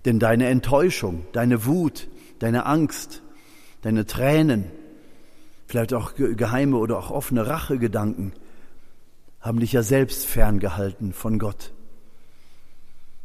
Denn 0.04 0.20
deine 0.20 0.48
Enttäuschung, 0.48 1.26
deine 1.32 1.66
Wut, 1.66 2.10
deine 2.40 2.66
Angst, 2.66 3.22
deine 3.82 4.06
Tränen, 4.06 4.66
vielleicht 5.72 5.94
auch 5.94 6.14
geheime 6.16 6.78
oder 6.78 6.98
auch 7.00 7.10
offene 7.10 7.48
Rachegedanken, 7.48 8.34
haben 9.40 9.60
dich 9.60 9.72
ja 9.72 9.82
selbst 9.82 10.26
ferngehalten 10.26 11.14
von 11.14 11.40
Gott 11.40 11.72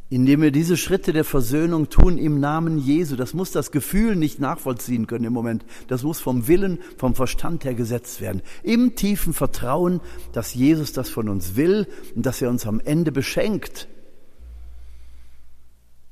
indem 0.09 0.41
wir 0.41 0.51
diese 0.51 0.77
Schritte 0.77 1.11
der 1.11 1.25
Versöhnung 1.25 1.89
tun 1.89 2.17
im 2.17 2.39
Namen 2.39 2.77
Jesu. 2.77 3.15
Das 3.15 3.33
muss 3.33 3.51
das 3.51 3.71
Gefühl 3.71 4.15
nicht 4.15 4.39
nachvollziehen 4.39 5.05
können 5.05 5.25
im 5.25 5.33
Moment. 5.33 5.65
Das 5.87 6.03
muss 6.03 6.19
vom 6.19 6.47
Willen, 6.47 6.79
vom 6.97 7.13
Verstand 7.13 7.65
her 7.65 7.73
gesetzt 7.73 8.21
werden. 8.21 8.41
Im 8.63 8.95
tiefen 8.95 9.33
Vertrauen, 9.33 9.99
dass 10.31 10.53
Jesus 10.53 10.93
das 10.93 11.09
von 11.09 11.27
uns 11.27 11.55
will 11.55 11.87
und 12.15 12.25
dass 12.25 12.41
er 12.41 12.49
uns 12.49 12.65
am 12.65 12.79
Ende 12.79 13.11
beschenkt. 13.11 13.87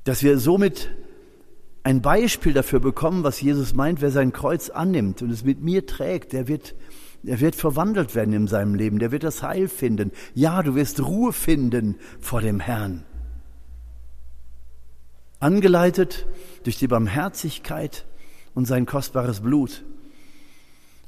Dass 0.04 0.22
wir 0.22 0.38
somit 0.38 0.90
ein 1.86 2.02
Beispiel 2.02 2.52
dafür 2.52 2.80
bekommen, 2.80 3.22
was 3.22 3.40
Jesus 3.40 3.72
meint, 3.72 4.00
wer 4.00 4.10
sein 4.10 4.32
Kreuz 4.32 4.70
annimmt 4.70 5.22
und 5.22 5.30
es 5.30 5.44
mit 5.44 5.62
mir 5.62 5.86
trägt, 5.86 6.32
der 6.32 6.48
wird, 6.48 6.74
der 7.22 7.38
wird 7.38 7.54
verwandelt 7.54 8.16
werden 8.16 8.34
in 8.34 8.48
seinem 8.48 8.74
Leben, 8.74 8.98
der 8.98 9.12
wird 9.12 9.22
das 9.22 9.44
Heil 9.44 9.68
finden. 9.68 10.10
Ja, 10.34 10.64
du 10.64 10.74
wirst 10.74 11.00
Ruhe 11.00 11.32
finden 11.32 11.94
vor 12.20 12.40
dem 12.40 12.58
Herrn 12.58 13.04
angeleitet 15.38 16.26
durch 16.64 16.76
die 16.76 16.88
Barmherzigkeit 16.88 18.04
und 18.54 18.64
sein 18.64 18.84
kostbares 18.84 19.40
Blut. 19.40 19.84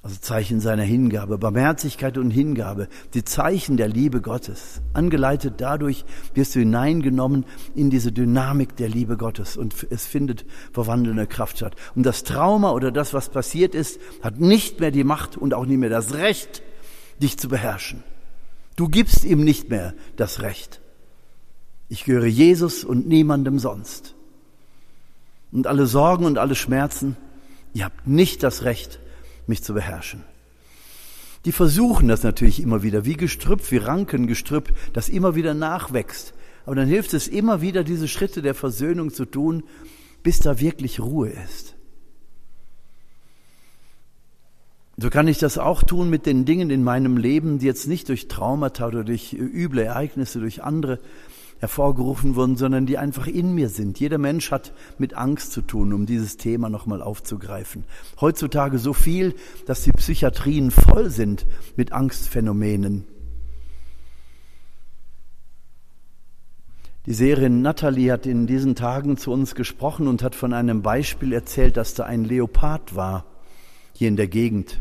Also 0.02 0.16
Zeichen 0.20 0.60
seiner 0.60 0.84
Hingabe, 0.84 1.38
Barmherzigkeit 1.38 2.18
und 2.18 2.30
Hingabe, 2.30 2.88
die 3.14 3.24
Zeichen 3.24 3.76
der 3.76 3.88
Liebe 3.88 4.20
Gottes. 4.20 4.80
Angeleitet 4.94 5.54
dadurch 5.58 6.04
wirst 6.34 6.54
du 6.54 6.60
hineingenommen 6.60 7.44
in 7.74 7.90
diese 7.90 8.12
Dynamik 8.12 8.76
der 8.76 8.88
Liebe 8.88 9.16
Gottes 9.16 9.56
und 9.56 9.74
es 9.90 10.06
findet 10.06 10.46
verwandelnde 10.72 11.26
Kraft 11.26 11.58
statt. 11.58 11.74
Und 11.96 12.04
das 12.04 12.22
Trauma 12.22 12.70
oder 12.70 12.92
das, 12.92 13.12
was 13.12 13.28
passiert 13.28 13.74
ist, 13.74 14.00
hat 14.22 14.38
nicht 14.38 14.78
mehr 14.78 14.92
die 14.92 15.04
Macht 15.04 15.36
und 15.36 15.52
auch 15.52 15.66
nicht 15.66 15.78
mehr 15.78 15.90
das 15.90 16.14
Recht, 16.14 16.62
dich 17.20 17.36
zu 17.36 17.48
beherrschen. 17.48 18.04
Du 18.76 18.88
gibst 18.88 19.24
ihm 19.24 19.42
nicht 19.42 19.68
mehr 19.68 19.94
das 20.16 20.40
Recht. 20.40 20.80
Ich 21.88 22.04
gehöre 22.04 22.26
Jesus 22.26 22.84
und 22.84 23.08
niemandem 23.08 23.58
sonst 23.58 24.14
und 25.52 25.66
alle 25.66 25.86
Sorgen 25.86 26.24
und 26.24 26.38
alle 26.38 26.54
Schmerzen, 26.54 27.16
ihr 27.74 27.84
habt 27.84 28.06
nicht 28.06 28.42
das 28.42 28.64
Recht, 28.64 29.00
mich 29.48 29.62
zu 29.62 29.74
beherrschen. 29.74 30.24
Die 31.44 31.52
versuchen 31.52 32.08
das 32.08 32.22
natürlich 32.22 32.60
immer 32.60 32.82
wieder, 32.82 33.04
wie 33.04 33.14
Gestrüpp, 33.14 33.70
wie 33.70 33.76
Rankengestrüpp, 33.76 34.72
das 34.92 35.08
immer 35.08 35.34
wieder 35.34 35.54
nachwächst. 35.54 36.34
Aber 36.66 36.74
dann 36.74 36.88
hilft 36.88 37.14
es 37.14 37.28
immer 37.28 37.62
wieder, 37.62 37.84
diese 37.84 38.08
Schritte 38.08 38.42
der 38.42 38.54
Versöhnung 38.54 39.12
zu 39.12 39.24
tun, 39.24 39.62
bis 40.22 40.40
da 40.40 40.60
wirklich 40.60 41.00
Ruhe 41.00 41.30
ist. 41.30 41.74
So 45.00 45.10
kann 45.10 45.28
ich 45.28 45.38
das 45.38 45.58
auch 45.58 45.84
tun 45.84 46.10
mit 46.10 46.26
den 46.26 46.44
Dingen 46.44 46.70
in 46.70 46.82
meinem 46.82 47.16
Leben, 47.16 47.60
die 47.60 47.66
jetzt 47.66 47.86
nicht 47.86 48.08
durch 48.08 48.26
Traumata 48.26 48.88
oder 48.88 49.04
durch 49.04 49.32
üble 49.32 49.80
Ereignisse, 49.82 50.40
durch 50.40 50.64
andere 50.64 50.98
hervorgerufen 51.58 52.36
wurden, 52.36 52.56
sondern 52.56 52.86
die 52.86 52.98
einfach 52.98 53.26
in 53.26 53.54
mir 53.54 53.68
sind. 53.68 53.98
Jeder 53.98 54.18
Mensch 54.18 54.50
hat 54.50 54.72
mit 54.98 55.14
Angst 55.14 55.52
zu 55.52 55.62
tun, 55.62 55.92
um 55.92 56.06
dieses 56.06 56.36
Thema 56.36 56.68
nochmal 56.68 57.02
aufzugreifen. 57.02 57.84
Heutzutage 58.20 58.78
so 58.78 58.92
viel, 58.92 59.34
dass 59.66 59.82
die 59.82 59.92
Psychiatrien 59.92 60.70
voll 60.70 61.10
sind 61.10 61.46
mit 61.76 61.92
Angstphänomenen. 61.92 63.04
Die 67.06 67.14
Seherin 67.14 67.62
Natalie 67.62 68.12
hat 68.12 68.26
in 68.26 68.46
diesen 68.46 68.74
Tagen 68.74 69.16
zu 69.16 69.32
uns 69.32 69.54
gesprochen 69.54 70.08
und 70.08 70.22
hat 70.22 70.34
von 70.34 70.52
einem 70.52 70.82
Beispiel 70.82 71.32
erzählt, 71.32 71.78
dass 71.78 71.94
da 71.94 72.04
ein 72.04 72.24
Leopard 72.24 72.94
war, 72.96 73.24
hier 73.94 74.08
in 74.08 74.16
der 74.16 74.28
Gegend. 74.28 74.78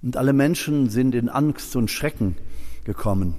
Und 0.00 0.16
alle 0.16 0.32
Menschen 0.32 0.88
sind 0.88 1.14
in 1.14 1.28
Angst 1.28 1.76
und 1.76 1.90
Schrecken 1.90 2.36
gekommen. 2.84 3.36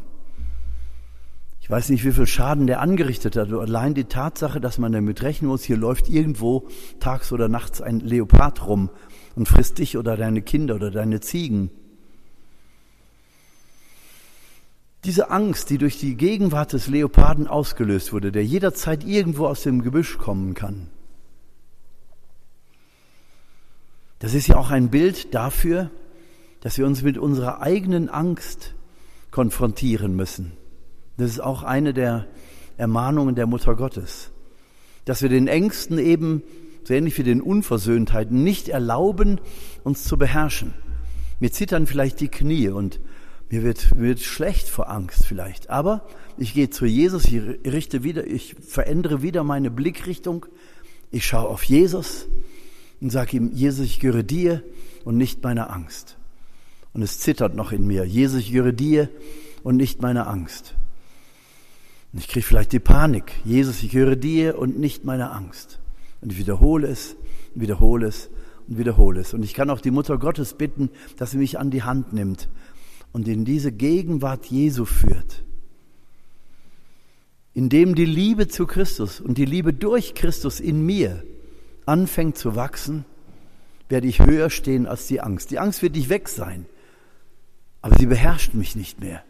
Ich 1.64 1.70
weiß 1.70 1.88
nicht, 1.92 2.04
wie 2.04 2.12
viel 2.12 2.28
Schaden 2.28 2.68
der 2.68 2.82
angerichtet 2.82 3.38
hat. 3.38 3.50
Allein 3.54 3.94
die 3.94 4.04
Tatsache, 4.04 4.60
dass 4.60 4.80
man 4.80 4.92
damit 4.92 5.22
rechnen 5.22 5.48
muss, 5.48 5.64
hier 5.64 5.78
läuft 5.78 6.10
irgendwo 6.10 6.68
tags 7.00 7.32
oder 7.32 7.48
nachts 7.48 7.82
ein 7.82 8.02
Leopard 8.02 8.68
rum 8.68 8.90
und 9.38 9.48
frisst 9.48 9.78
dich 9.78 9.98
oder 9.98 10.18
deine 10.18 10.42
Kinder 10.42 10.76
oder 10.76 10.92
deine 10.92 11.22
Ziegen. 11.22 11.72
Diese 15.06 15.32
Angst, 15.32 15.70
die 15.70 15.78
durch 15.78 15.98
die 15.98 16.18
Gegenwart 16.18 16.74
des 16.74 16.88
Leoparden 16.88 17.48
ausgelöst 17.48 18.12
wurde, 18.12 18.34
der 18.34 18.44
jederzeit 18.44 19.06
irgendwo 19.06 19.48
aus 19.48 19.64
dem 19.64 19.84
Gebüsch 19.84 20.18
kommen 20.18 20.56
kann, 20.56 20.90
das 24.20 24.34
ist 24.34 24.48
ja 24.48 24.58
auch 24.58 24.70
ein 24.70 24.90
Bild 24.90 25.34
dafür, 25.34 25.92
dass 26.60 26.78
wir 26.78 26.86
uns 26.86 27.04
mit 27.04 27.18
unserer 27.18 27.62
eigenen 27.62 28.10
Angst 28.10 28.74
konfrontieren 29.32 30.14
müssen. 30.18 30.58
Das 31.18 31.30
ist 31.30 31.40
auch 31.40 31.64
eine 31.64 31.94
der 31.94 32.28
Ermahnungen 32.78 33.36
der 33.36 33.46
Mutter 33.46 33.76
Gottes, 33.76 34.32
dass 35.06 35.22
wir 35.22 35.30
den 35.30 35.48
Ängsten 35.48 36.00
eben, 36.00 36.44
so 36.84 36.94
ähnlich 36.94 37.18
wie 37.18 37.24
den 37.24 37.42
Unversöhntheiten, 37.42 38.44
nicht 38.44 38.70
erlauben, 38.70 39.40
uns 39.84 40.04
zu 40.04 40.18
beherrschen. 40.18 40.74
Mir 41.40 41.52
zittern 41.52 41.88
vielleicht 41.88 42.20
die 42.20 42.30
Knie 42.30 42.70
und 42.70 43.00
mir 43.50 43.64
wird, 43.64 43.94
mir 43.96 44.08
wird 44.08 44.22
schlecht 44.22 44.68
vor 44.68 44.90
Angst 44.90 45.26
vielleicht. 45.26 45.70
Aber 45.70 46.08
ich 46.38 46.54
gehe 46.54 46.70
zu 46.70 46.86
Jesus, 46.86 47.26
ich 47.26 47.42
richte 47.72 48.04
wieder, 48.04 48.26
ich 48.26 48.56
verändere 48.68 49.22
wieder 49.22 49.44
meine 49.44 49.70
Blickrichtung. 49.70 50.46
Ich 51.12 51.26
schaue 51.26 51.50
auf 51.50 51.64
Jesus 51.64 52.28
und 53.00 53.12
sage 53.12 53.38
ihm, 53.38 53.52
Jesus, 53.54 53.86
ich 53.86 54.00
gehöre 54.00 54.24
dir 54.24 54.64
und 55.06 55.18
nicht 55.18 55.44
meiner 55.44 55.70
Angst. 55.70 56.18
Und 56.94 57.02
es 57.02 57.20
zittert 57.20 57.56
noch 57.56 57.72
in 57.72 57.86
mir. 57.86 58.06
Jesus, 58.06 58.40
ich 58.40 58.52
gehöre 58.52 58.72
dir 58.72 59.10
und 59.62 59.78
nicht 59.78 60.02
meiner 60.02 60.28
Angst. 60.28 60.76
Und 62.14 62.20
ich 62.20 62.28
kriege 62.28 62.46
vielleicht 62.46 62.72
die 62.72 62.80
Panik. 62.80 63.34
Jesus, 63.44 63.82
ich 63.82 63.94
höre 63.94 64.16
dir 64.16 64.60
und 64.60 64.78
nicht 64.80 65.04
meiner 65.04 65.34
Angst. 65.34 65.80
Und 66.22 66.32
ich 66.32 66.38
wiederhole 66.38 66.88
es, 66.88 67.16
wiederhole 67.56 68.08
es 68.08 68.30
und 68.68 68.78
wiederhole 68.78 69.20
es. 69.20 69.34
Und 69.34 69.44
ich 69.44 69.56
kann 69.56 69.72
auch 69.72 69.82
die 69.82 69.92
Mutter 69.92 70.20
Gottes 70.20 70.54
bitten, 70.54 70.90
dass 71.18 71.32
sie 71.32 71.38
mich 71.38 71.58
an 71.58 71.72
die 71.72 71.84
Hand 71.84 72.14
nimmt 72.14 72.50
und 73.12 73.28
in 73.28 73.46
diese 73.46 73.72
Gegenwart 73.72 74.46
Jesu 74.46 74.86
führt. 74.86 75.44
Indem 77.56 77.96
die 77.96 78.06
Liebe 78.06 78.48
zu 78.48 78.68
Christus 78.68 79.20
und 79.20 79.38
die 79.38 79.46
Liebe 79.46 79.74
durch 79.74 80.14
Christus 80.14 80.60
in 80.60 80.86
mir 80.86 81.24
anfängt 81.86 82.38
zu 82.38 82.56
wachsen, 82.56 83.06
werde 83.90 84.08
ich 84.08 84.20
höher 84.20 84.50
stehen 84.50 84.88
als 84.88 85.08
die 85.08 85.20
Angst. 85.20 85.52
Die 85.52 85.60
Angst 85.60 85.82
wird 85.82 85.96
nicht 85.96 86.10
weg 86.10 86.30
sein, 86.30 86.66
aber 87.82 87.98
sie 87.98 88.06
beherrscht 88.06 88.54
mich 88.54 88.76
nicht 88.76 89.00
mehr. 89.02 89.24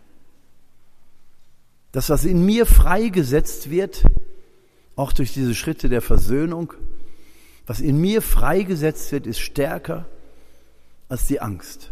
Das, 1.93 2.09
was 2.09 2.25
in 2.25 2.43
mir 2.43 2.65
freigesetzt 2.65 3.69
wird, 3.69 4.03
auch 4.95 5.13
durch 5.13 5.31
diese 5.31 5.53
Schritte 5.53 5.89
der 5.89 6.01
Versöhnung, 6.01 6.73
was 7.67 7.79
in 7.79 7.97
mir 7.97 8.23
freigesetzt 8.23 9.12
wird, 9.12 9.27
ist 9.27 9.39
stärker 9.39 10.07
als 11.07 11.27
die 11.27 11.39
Angst. 11.39 11.91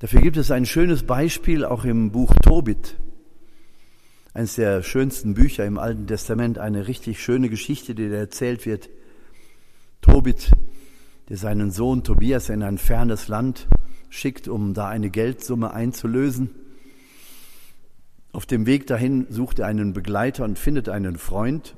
Dafür 0.00 0.20
gibt 0.20 0.36
es 0.36 0.50
ein 0.50 0.66
schönes 0.66 1.04
Beispiel 1.04 1.64
auch 1.64 1.84
im 1.84 2.12
Buch 2.12 2.34
Tobit. 2.42 2.96
Eines 4.34 4.56
der 4.56 4.82
schönsten 4.82 5.32
Bücher 5.32 5.64
im 5.64 5.78
Alten 5.78 6.06
Testament, 6.06 6.58
eine 6.58 6.88
richtig 6.88 7.22
schöne 7.22 7.48
Geschichte, 7.48 7.94
die 7.94 8.10
da 8.10 8.16
erzählt 8.16 8.66
wird. 8.66 8.90
Tobit, 10.02 10.50
der 11.30 11.38
seinen 11.38 11.70
Sohn 11.70 12.04
Tobias 12.04 12.50
in 12.50 12.62
ein 12.62 12.76
fernes 12.76 13.28
Land 13.28 13.66
schickt, 14.10 14.46
um 14.46 14.74
da 14.74 14.88
eine 14.88 15.08
Geldsumme 15.08 15.72
einzulösen. 15.72 16.50
Auf 18.32 18.46
dem 18.46 18.64
Weg 18.64 18.86
dahin 18.86 19.26
sucht 19.28 19.58
er 19.58 19.66
einen 19.66 19.92
Begleiter 19.92 20.44
und 20.44 20.58
findet 20.58 20.88
einen 20.88 21.18
Freund. 21.18 21.76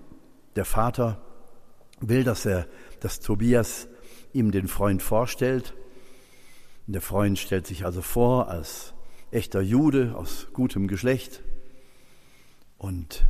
Der 0.55 0.65
Vater 0.65 1.21
will, 2.01 2.23
dass 2.23 2.47
er, 2.47 2.69
dass 3.01 3.19
Tobias 3.19 3.89
ihm 4.33 4.53
den 4.53 4.69
Freund 4.69 5.03
vorstellt. 5.03 5.75
Der 6.87 7.01
Freund 7.01 7.39
stellt 7.39 7.67
sich 7.67 7.85
also 7.85 8.03
vor 8.03 8.49
als 8.49 8.95
echter 9.33 9.61
Jude 9.63 10.15
aus 10.17 10.49
gutem 10.53 10.87
Geschlecht 10.87 11.43
und 12.79 13.27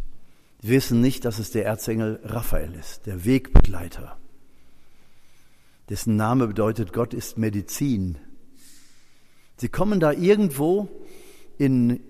wissen 0.61 1.01
nicht, 1.01 1.25
dass 1.25 1.39
es 1.39 1.51
der 1.51 1.65
Erzengel 1.65 2.21
Raphael 2.25 2.75
ist, 2.75 3.07
der 3.07 3.25
Wegbegleiter, 3.25 4.19
dessen 5.89 6.17
Name 6.17 6.49
bedeutet, 6.49 6.93
Gott 6.93 7.15
ist 7.15 7.39
Medizin. 7.39 8.19
Sie 9.57 9.69
kommen 9.69 10.01
da 10.01 10.13
irgendwo 10.13 10.89
in, 11.59 12.01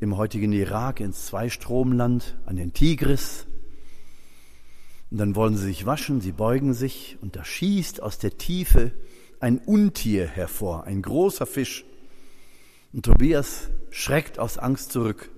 im 0.00 0.16
heutigen 0.16 0.52
Irak 0.52 1.00
ins 1.00 1.26
Zweistromland, 1.26 2.38
an 2.46 2.56
den 2.56 2.72
Tigris. 2.72 3.46
Und 5.10 5.18
dann 5.18 5.36
wollen 5.36 5.56
sie 5.56 5.66
sich 5.66 5.84
waschen, 5.84 6.20
sie 6.20 6.32
beugen 6.32 6.72
sich 6.72 7.18
und 7.20 7.36
da 7.36 7.44
schießt 7.44 8.02
aus 8.02 8.18
der 8.18 8.38
Tiefe 8.38 8.92
ein 9.40 9.58
Untier 9.58 10.26
hervor, 10.26 10.84
ein 10.84 11.02
großer 11.02 11.46
Fisch. 11.46 11.84
Und 12.92 13.04
Tobias 13.04 13.68
schreckt 13.90 14.38
aus 14.38 14.56
Angst 14.56 14.92
zurück. 14.92 15.30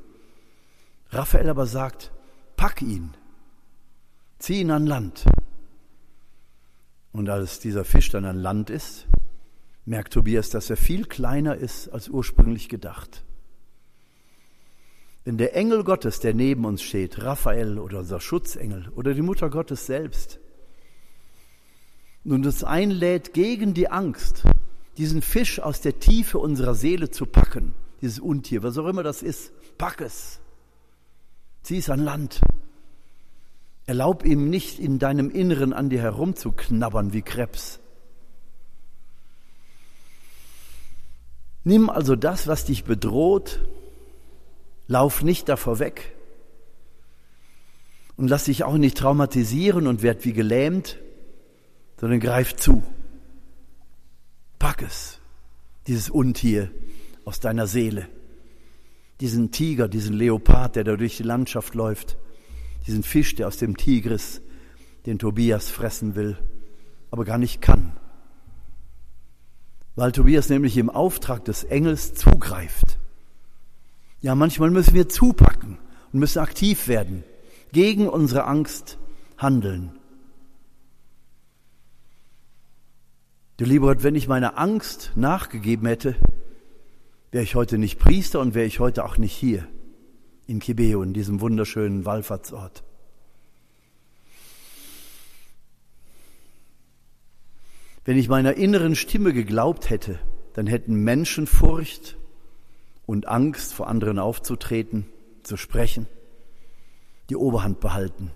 Raphael 1.11 1.49
aber 1.49 1.67
sagt, 1.67 2.13
pack 2.57 2.83
ihn, 2.83 3.15
zieh 4.39 4.61
ihn 4.61 4.71
an 4.71 4.87
Land. 4.87 5.25
Und 7.13 7.29
als 7.29 7.59
dieser 7.59 7.85
Fisch 7.85 8.11
dann 8.11 8.25
an 8.25 8.39
Land 8.39 8.71
ist, 8.71 9.07
merkt 9.85 10.13
Tobias, 10.13 10.51
dass 10.51 10.71
er 10.71 10.77
viel 10.77 11.05
kleiner 11.05 11.57
ist 11.57 11.89
als 11.89 12.09
ursprünglich 12.09 12.69
gedacht. 12.69 13.25
Wenn 15.25 15.39
der 15.39 15.55
Engel 15.55 15.85
Gottes, 15.85 16.19
der 16.19 16.35
neben 16.35 16.65
uns 16.65 16.83
steht, 16.83 17.23
Raphael 17.23 17.79
oder 17.79 18.01
unser 18.01 18.21
Schutzengel 18.21 18.89
oder 18.97 19.15
die 19.15 19.23
Mutter 19.23 19.51
Gottes 19.51 19.87
selbst, 19.87 20.41
nun 22.25 22.45
uns 22.45 22.65
einlädt, 22.65 23.33
gegen 23.33 23.75
die 23.75 23.89
Angst, 23.89 24.43
diesen 24.97 25.23
Fisch 25.23 25.61
aus 25.61 25.81
der 25.81 26.01
Tiefe 26.01 26.39
unserer 26.39 26.75
Seele 26.75 27.11
zu 27.11 27.27
packen, 27.27 27.75
dieses 28.01 28.19
Untier, 28.19 28.63
was 28.63 28.79
auch 28.79 28.87
immer 28.87 29.03
das 29.03 29.23
ist, 29.23 29.53
pack 29.79 30.01
es. 30.01 30.41
Zieh 31.63 31.79
es 31.79 31.89
an 31.89 32.01
Land. 32.01 32.41
Erlaub 33.87 34.25
ihm 34.25 34.51
nicht 34.51 34.79
in 34.79 34.99
deinem 34.99 35.31
Inneren 35.31 35.73
an 35.73 35.89
dir 35.89 36.01
herumzuknabbern 36.01 37.13
wie 37.13 37.23
Krebs. 37.23 37.81
Nimm 41.65 41.91
also 41.91 42.17
das, 42.17 42.49
was 42.49 42.65
dich 42.65 42.85
bedroht, 42.85 43.61
lauf 44.93 45.23
nicht 45.23 45.49
davor 45.49 45.79
weg 45.79 46.15
und 48.17 48.29
lass 48.29 48.45
dich 48.45 48.63
auch 48.63 48.77
nicht 48.77 48.97
traumatisieren 48.97 49.87
und 49.87 50.03
werd 50.03 50.25
wie 50.25 50.33
gelähmt, 50.33 50.99
sondern 51.99 52.21
greif 52.21 52.55
zu. 52.57 52.83
Pack 54.59 54.83
es, 54.83 55.19
dieses 55.87 56.11
Untier 56.11 56.71
aus 57.25 57.41
deiner 57.41 57.67
Seele 57.67 58.09
diesen 59.23 59.53
Tiger, 59.53 59.87
diesen 59.87 60.15
Leopard, 60.15 60.75
der 60.75 60.83
da 60.83 60.97
durch 60.97 61.17
die 61.17 61.23
Landschaft 61.23 61.77
läuft, 61.77 62.17
diesen 62.89 63.05
Fisch, 63.05 63.37
der 63.37 63.47
aus 63.47 63.57
dem 63.57 63.77
Tigris 63.77 64.43
den 65.07 65.21
Tobias 65.21 65.69
fressen 65.71 66.17
will, 66.17 66.37
aber 67.13 67.25
gar 67.25 67.39
nicht 67.39 67.63
kann. 67.63 67.93
Weil 69.95 70.11
Tobias 70.11 70.49
nämlich 70.49 70.77
im 70.77 70.91
Auftrag 70.91 71.45
des 71.45 71.63
Engels 71.63 72.15
zugreift. 72.15 72.99
Ja, 74.23 74.37
manchmal 74.37 74.71
müssen 74.71 74.95
wir 74.95 75.09
zupacken 75.09 75.79
und 76.13 76.21
müssen 76.21 76.39
aktiv 76.39 76.87
werden, 76.87 77.25
gegen 77.73 78.09
unsere 78.09 78.45
Angst 78.45 78.99
handeln. 79.37 79.99
Du 83.57 83.65
lieber 83.65 83.89
Gott, 83.89 84.05
wenn 84.05 84.15
ich 84.15 84.29
meiner 84.29 84.59
Angst 84.59 85.13
nachgegeben 85.17 85.87
hätte, 85.87 86.15
wäre 87.33 87.43
ich 87.43 87.57
heute 87.57 87.79
nicht 87.79 87.99
Priester 87.99 88.41
und 88.41 88.55
wäre 88.55 88.67
ich 88.67 88.79
heute 88.79 89.05
auch 89.05 89.19
nicht 89.19 89.33
hier 89.33 89.67
in 90.47 90.61
Kibeo, 90.61 91.03
in 91.03 91.13
diesem 91.13 91.41
wunderschönen 91.41 92.05
Wallfahrtsort. 92.05 92.85
Wenn 98.05 98.19
ich 98.19 98.29
meiner 98.29 98.55
inneren 98.55 98.95
Stimme 98.95 99.33
geglaubt 99.33 99.91
hätte, 99.91 100.19
dann 100.55 100.67
hätten 100.67 100.95
Menschenfurcht 100.95 102.17
und 103.07 103.29
Angst 103.29 103.75
vor 103.75 103.89
anderen 103.89 104.19
aufzutreten, 104.19 105.07
zu 105.43 105.57
sprechen, 105.57 106.07
die 107.31 107.37
Oberhand 107.37 107.81
behalten. 107.81 108.31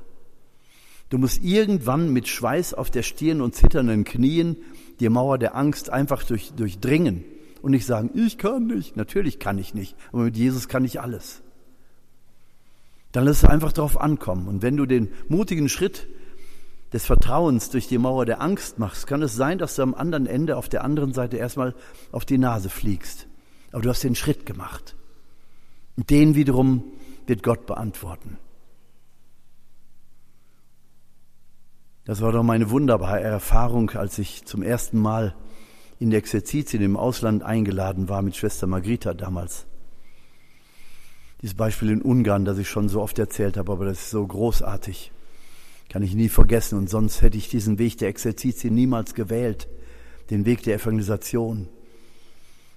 Du 1.08 1.18
musst 1.18 1.42
irgendwann 1.44 2.12
mit 2.12 2.26
Schweiß 2.26 2.74
auf 2.74 2.90
der 2.90 3.02
Stirn 3.02 3.40
und 3.40 3.54
zitternden 3.54 4.04
Knien 4.04 4.56
die 4.98 5.08
Mauer 5.08 5.38
der 5.38 5.54
Angst 5.54 5.90
einfach 5.90 6.24
durch, 6.24 6.52
durchdringen 6.52 7.24
und 7.62 7.70
nicht 7.70 7.86
sagen, 7.86 8.10
ich 8.14 8.38
kann 8.38 8.66
nicht. 8.66 8.96
Natürlich 8.96 9.38
kann 9.38 9.58
ich 9.58 9.72
nicht, 9.72 9.96
aber 10.12 10.24
mit 10.24 10.36
Jesus 10.36 10.68
kann 10.68 10.84
ich 10.84 11.00
alles. 11.00 11.42
Dann 13.12 13.24
lass 13.24 13.44
es 13.44 13.48
einfach 13.48 13.72
darauf 13.72 14.00
ankommen. 14.00 14.48
Und 14.48 14.62
wenn 14.62 14.76
du 14.76 14.84
den 14.84 15.10
mutigen 15.28 15.68
Schritt 15.68 16.08
des 16.92 17.06
Vertrauens 17.06 17.70
durch 17.70 17.88
die 17.88 17.98
Mauer 17.98 18.26
der 18.26 18.42
Angst 18.42 18.78
machst, 18.78 19.06
kann 19.06 19.22
es 19.22 19.34
sein, 19.34 19.58
dass 19.58 19.76
du 19.76 19.82
am 19.82 19.94
anderen 19.94 20.26
Ende 20.26 20.56
auf 20.56 20.68
der 20.68 20.84
anderen 20.84 21.12
Seite 21.12 21.36
erstmal 21.36 21.74
auf 22.10 22.24
die 22.24 22.38
Nase 22.38 22.68
fliegst. 22.68 23.26
Aber 23.76 23.82
du 23.82 23.90
hast 23.90 24.04
den 24.04 24.14
Schritt 24.14 24.46
gemacht. 24.46 24.96
Und 25.98 26.08
den 26.08 26.34
wiederum 26.34 26.82
wird 27.26 27.42
Gott 27.42 27.66
beantworten. 27.66 28.38
Das 32.06 32.22
war 32.22 32.32
doch 32.32 32.42
meine 32.42 32.70
wunderbare 32.70 33.20
Erfahrung, 33.20 33.90
als 33.90 34.18
ich 34.18 34.46
zum 34.46 34.62
ersten 34.62 34.98
Mal 34.98 35.36
in 35.98 36.08
der 36.08 36.20
Exerzitien 36.20 36.82
im 36.82 36.96
Ausland 36.96 37.42
eingeladen 37.42 38.08
war 38.08 38.22
mit 38.22 38.34
Schwester 38.34 38.66
Margrita 38.66 39.12
damals. 39.12 39.66
Dieses 41.42 41.54
Beispiel 41.54 41.90
in 41.90 42.00
Ungarn, 42.00 42.46
das 42.46 42.56
ich 42.56 42.70
schon 42.70 42.88
so 42.88 43.02
oft 43.02 43.18
erzählt 43.18 43.58
habe, 43.58 43.70
aber 43.72 43.84
das 43.84 43.98
ist 43.98 44.10
so 44.10 44.26
großartig. 44.26 45.12
Kann 45.90 46.02
ich 46.02 46.14
nie 46.14 46.30
vergessen 46.30 46.78
und 46.78 46.88
sonst 46.88 47.20
hätte 47.20 47.36
ich 47.36 47.50
diesen 47.50 47.78
Weg 47.78 47.98
der 47.98 48.08
Exerzitien 48.08 48.74
niemals 48.74 49.12
gewählt, 49.12 49.68
den 50.30 50.46
Weg 50.46 50.62
der 50.62 50.76
Evangelisation. 50.76 51.68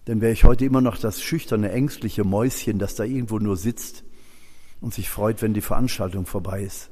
Dann 0.09 0.21
wäre 0.21 0.33
ich 0.33 0.43
heute 0.43 0.65
immer 0.65 0.81
noch 0.81 0.97
das 0.97 1.21
schüchterne, 1.21 1.71
ängstliche 1.71 2.23
Mäuschen, 2.23 2.79
das 2.79 2.95
da 2.95 3.03
irgendwo 3.03 3.37
nur 3.37 3.55
sitzt 3.55 4.03
und 4.81 4.91
sich 4.91 5.07
freut, 5.07 5.43
wenn 5.43 5.53
die 5.53 5.61
Veranstaltung 5.61 6.25
vorbei 6.25 6.63
ist. 6.63 6.89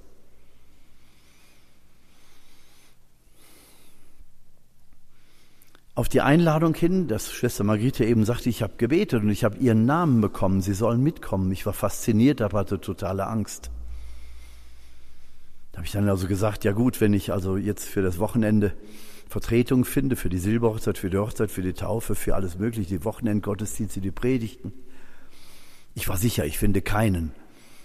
auf 5.96 6.08
die 6.08 6.22
Einladung 6.22 6.76
hin, 6.76 7.08
dass 7.08 7.32
Schwester 7.32 7.64
Margrethe 7.64 8.06
eben 8.06 8.24
sagte, 8.24 8.50
ich 8.50 8.62
habe 8.62 8.74
gebetet 8.78 9.24
und 9.24 9.32
ich 9.32 9.44
habe 9.44 9.58
ihren 9.58 9.88
Namen 9.88 10.22
bekommen, 10.22 10.62
sie 10.62 10.76
sollen 10.76 11.02
mitkommen. 11.02 11.52
Ich 11.52 11.66
war 11.66 11.74
fasziniert, 11.74 12.40
aber 12.40 12.60
hatte 12.60 12.80
totale 12.80 13.26
Angst. 13.26 13.72
Da 15.72 15.78
habe 15.78 15.88
ich 15.88 15.92
dann 15.92 16.08
also 16.08 16.28
gesagt, 16.28 16.66
ja 16.66 16.72
gut, 16.72 17.02
wenn 17.02 17.14
ich 17.14 17.34
also 17.34 17.58
jetzt 17.58 17.88
für 17.88 18.04
das 18.04 18.20
Wochenende 18.20 18.74
Vertretung 19.30 19.86
finde, 19.86 20.16
für 20.16 20.30
die 20.30 20.38
Silberhochzeit, 20.38 20.98
für 20.98 21.10
die 21.10 21.18
Hochzeit, 21.18 21.52
für 21.52 21.62
die 21.62 21.74
Taufe, 21.74 22.16
für 22.16 22.36
alles 22.36 22.58
mögliche, 22.58 22.90
die 22.90 23.04
Wochenendgottesdienste, 23.04 24.00
die 24.00 24.12
Predigten. 24.12 24.72
Ich 25.96 26.08
war 26.08 26.18
sicher, 26.18 26.46
ich 26.46 26.58
finde 26.58 26.82
keinen. 26.82 27.32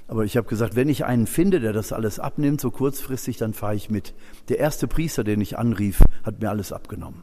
Aber 0.07 0.25
ich 0.25 0.37
habe 0.37 0.49
gesagt, 0.49 0.77
wenn 0.77 0.89
ich 0.89 1.05
einen 1.05 1.27
finde, 1.27 1.61
der 1.61 1.73
das 1.73 1.93
alles 1.93 2.19
abnimmt, 2.19 2.61
so 2.61 2.71
kurzfristig, 2.71 3.39
dann 3.39 3.55
fahre 3.55 3.75
ich 3.75 3.91
mit. 3.91 4.15
Der 4.49 4.59
erste 4.59 4.87
Priester, 4.87 5.25
den 5.25 5.41
ich 5.41 5.59
anrief, 5.59 6.03
hat 6.23 6.41
mir 6.41 6.51
alles 6.51 6.73
abgenommen. 6.73 7.23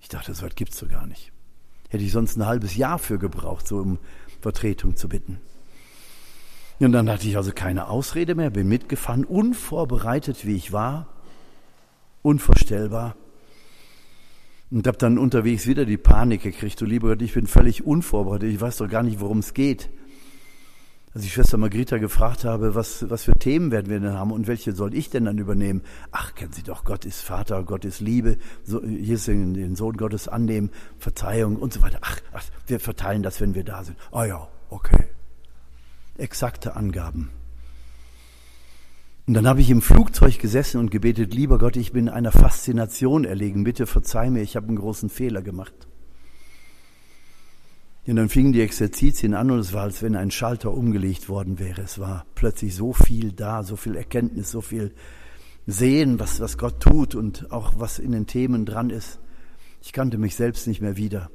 Ich 0.00 0.08
dachte, 0.08 0.32
so 0.32 0.44
weit 0.44 0.56
gibt's 0.56 0.78
doch 0.78 0.88
gar 0.88 1.06
nicht. 1.06 1.32
Hätte 1.88 2.04
ich 2.04 2.12
sonst 2.12 2.36
ein 2.36 2.46
halbes 2.46 2.76
Jahr 2.76 2.98
für 2.98 3.18
gebraucht, 3.18 3.66
so 3.66 3.78
um 3.78 3.98
Vertretung 4.40 4.96
zu 4.96 5.08
bitten. 5.08 5.40
Und 6.80 6.92
dann 6.92 7.10
hatte 7.10 7.26
ich 7.26 7.36
also 7.36 7.50
keine 7.52 7.88
Ausrede 7.88 8.36
mehr, 8.36 8.50
bin 8.50 8.68
mitgefahren, 8.68 9.24
unvorbereitet 9.24 10.46
wie 10.46 10.54
ich 10.54 10.72
war, 10.72 11.08
unvorstellbar. 12.22 13.16
Und 14.70 14.86
habe 14.86 14.98
dann 14.98 15.18
unterwegs 15.18 15.66
wieder 15.66 15.86
die 15.86 15.96
Panik 15.96 16.42
gekriegt, 16.42 16.80
du 16.80 16.84
lieber 16.84 17.08
Gott, 17.08 17.22
ich 17.22 17.32
bin 17.32 17.46
völlig 17.46 17.86
unvorbereitet, 17.86 18.52
ich 18.52 18.60
weiß 18.60 18.76
doch 18.78 18.88
gar 18.88 19.02
nicht, 19.02 19.20
worum 19.20 19.38
es 19.38 19.54
geht 19.54 19.88
als 21.14 21.24
ich 21.24 21.32
Schwester 21.32 21.56
Margrethe 21.56 21.98
gefragt 21.98 22.44
habe, 22.44 22.76
was, 22.76 23.08
was 23.10 23.24
für 23.24 23.36
Themen 23.36 23.70
werden 23.70 23.90
wir 23.90 23.98
denn 23.98 24.12
haben 24.12 24.30
und 24.30 24.46
welche 24.46 24.72
soll 24.72 24.94
ich 24.94 25.10
denn 25.10 25.24
dann 25.24 25.38
übernehmen? 25.38 25.82
Ach, 26.12 26.34
kennen 26.34 26.52
Sie 26.52 26.62
doch, 26.62 26.84
Gott 26.84 27.04
ist 27.04 27.22
Vater, 27.22 27.64
Gott 27.64 27.84
ist 27.84 28.00
Liebe, 28.00 28.38
so, 28.62 28.82
Jesus 28.84 29.26
den 29.26 29.74
Sohn 29.74 29.96
Gottes 29.96 30.28
annehmen, 30.28 30.70
Verzeihung 30.98 31.56
und 31.56 31.72
so 31.72 31.82
weiter. 31.82 31.98
Ach, 32.02 32.20
ach, 32.32 32.44
wir 32.66 32.78
verteilen 32.78 33.22
das, 33.24 33.40
wenn 33.40 33.54
wir 33.54 33.64
da 33.64 33.82
sind. 33.82 33.96
Ah 34.12 34.26
ja, 34.26 34.48
okay. 34.70 35.06
exakte 36.18 36.76
Angaben. 36.76 37.30
Und 39.28 39.34
dann 39.34 39.46
habe 39.46 39.60
ich 39.60 39.68
im 39.68 39.82
Flugzeug 39.82 40.38
gesessen 40.38 40.78
und 40.78 40.90
gebetet, 40.90 41.34
lieber 41.34 41.58
Gott, 41.58 41.76
ich 41.76 41.92
bin 41.92 42.08
einer 42.08 42.32
Faszination 42.32 43.26
erlegen, 43.26 43.62
bitte 43.62 43.86
verzeih 43.86 44.30
mir, 44.30 44.40
ich 44.40 44.56
habe 44.56 44.68
einen 44.68 44.78
großen 44.78 45.10
Fehler 45.10 45.42
gemacht. 45.42 45.74
Und 48.06 48.16
dann 48.16 48.30
fingen 48.30 48.54
die 48.54 48.62
Exerzitien 48.62 49.34
an 49.34 49.50
und 49.50 49.58
es 49.58 49.74
war, 49.74 49.82
als 49.82 50.02
wenn 50.02 50.16
ein 50.16 50.30
Schalter 50.30 50.72
umgelegt 50.72 51.28
worden 51.28 51.58
wäre. 51.58 51.82
Es 51.82 51.98
war 51.98 52.24
plötzlich 52.36 52.74
so 52.74 52.94
viel 52.94 53.32
da, 53.32 53.64
so 53.64 53.76
viel 53.76 53.96
Erkenntnis, 53.96 54.50
so 54.50 54.62
viel 54.62 54.94
Sehen, 55.66 56.18
was, 56.18 56.40
was 56.40 56.56
Gott 56.56 56.80
tut 56.80 57.14
und 57.14 57.52
auch 57.52 57.74
was 57.76 57.98
in 57.98 58.12
den 58.12 58.26
Themen 58.26 58.64
dran 58.64 58.88
ist. 58.88 59.20
Ich 59.82 59.92
kannte 59.92 60.16
mich 60.16 60.36
selbst 60.36 60.66
nicht 60.66 60.80
mehr 60.80 60.96
wieder. 60.96 61.30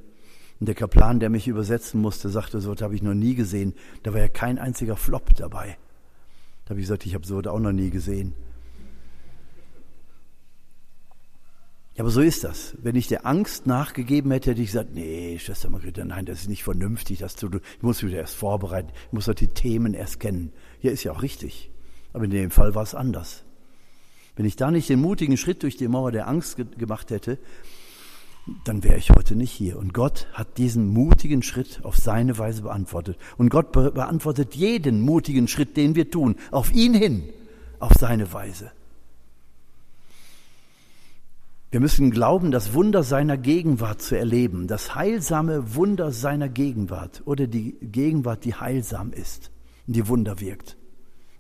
Und 0.60 0.66
der 0.66 0.74
Kaplan, 0.74 1.20
der 1.20 1.30
mich 1.30 1.48
übersetzen 1.48 2.02
musste, 2.02 2.30
sagte, 2.30 2.60
so 2.60 2.76
habe 2.76 2.96
ich 2.96 3.04
noch 3.04 3.14
nie 3.14 3.36
gesehen. 3.36 3.76
Da 4.02 4.14
war 4.14 4.20
ja 4.20 4.30
kein 4.30 4.58
einziger 4.58 4.96
Flop 4.96 5.36
dabei. 5.36 5.78
Da 6.66 6.70
habe 6.72 6.80
ich 6.80 6.86
gesagt, 6.86 7.06
ich 7.06 7.14
habe 7.14 7.26
so 7.26 7.40
auch 7.40 7.60
noch 7.60 7.72
nie 7.72 7.90
gesehen. 7.90 8.34
Ja, 11.96 12.04
aber 12.04 12.10
so 12.10 12.22
ist 12.22 12.44
das. 12.44 12.76
Wenn 12.82 12.96
ich 12.96 13.08
der 13.08 13.26
Angst 13.26 13.68
nachgegeben 13.68 14.32
hätte, 14.32 14.52
hätte 14.52 14.62
ich 14.62 14.72
gesagt, 14.72 14.96
nee, 14.96 15.38
Schwester 15.38 15.70
Margrethe, 15.70 16.04
nein, 16.06 16.26
das 16.26 16.42
ist 16.42 16.50
nicht 16.50 16.64
vernünftig, 16.64 17.20
das 17.20 17.36
zu 17.36 17.50
tun. 17.50 17.62
Ich 17.78 17.84
muss 17.84 18.02
mich 18.02 18.14
erst 18.14 18.36
vorbereiten, 18.36 18.92
ich 19.08 19.14
muss 19.14 19.26
doch 19.26 19.36
die 19.36 19.48
Themen 19.48 19.94
erst 19.94 20.20
kennen. 20.20 20.54
Ja, 20.82 20.92
ist 20.92 21.04
ja 21.04 21.12
auch 21.12 21.22
richtig. 21.22 21.70
Aber 22.12 22.26
in 22.26 22.32
dem 22.32 22.50
Fall 22.50 22.74
war 22.74 22.84
es 22.84 22.96
anders. 22.96 23.44
Wenn 24.36 24.46
ich 24.48 24.56
da 24.56 24.72
nicht 24.72 24.90
den 24.90 25.02
mutigen 25.02 25.38
Schritt 25.38 25.62
durch 25.62 25.78
die 25.78 25.88
Mauer 25.88 26.12
der 26.12 26.28
Angst 26.28 26.56
ge 26.56 26.66
gemacht 26.66 27.12
hätte, 27.12 27.38
dann 28.66 28.84
wäre 28.84 28.98
ich 28.98 29.10
heute 29.10 29.36
nicht 29.36 29.52
hier. 29.52 29.78
Und 29.78 29.94
Gott 29.94 30.28
hat 30.34 30.58
diesen 30.58 30.88
mutigen 30.88 31.44
Schritt 31.44 31.80
auf 31.84 31.96
seine 31.96 32.38
Weise 32.38 32.64
beantwortet. 32.64 33.18
Und 33.38 33.50
Gott 33.50 33.72
be 33.72 33.92
beantwortet 33.92 34.56
jeden 34.56 35.02
mutigen 35.02 35.48
Schritt, 35.48 35.78
den 35.78 35.96
wir 35.96 36.12
tun, 36.12 36.36
auf 36.52 36.74
ihn 36.74 36.94
hin, 36.94 37.24
auf 37.80 37.94
seine 37.94 38.34
Weise. 38.34 38.72
Wir 41.72 41.80
müssen 41.80 42.12
glauben, 42.12 42.52
das 42.52 42.74
Wunder 42.74 43.02
seiner 43.02 43.36
Gegenwart 43.36 44.00
zu 44.02 44.16
erleben, 44.16 44.68
das 44.68 44.94
heilsame 44.94 45.74
Wunder 45.74 46.12
seiner 46.12 46.48
Gegenwart 46.48 47.24
oder 47.26 47.48
die 47.48 47.72
Gegenwart, 47.82 48.46
die 48.46 48.54
heilsam 48.54 49.12
ist 49.12 49.50
und 49.88 49.96
die 49.96 50.08
Wunder 50.08 50.40
wirkt. 50.40 50.78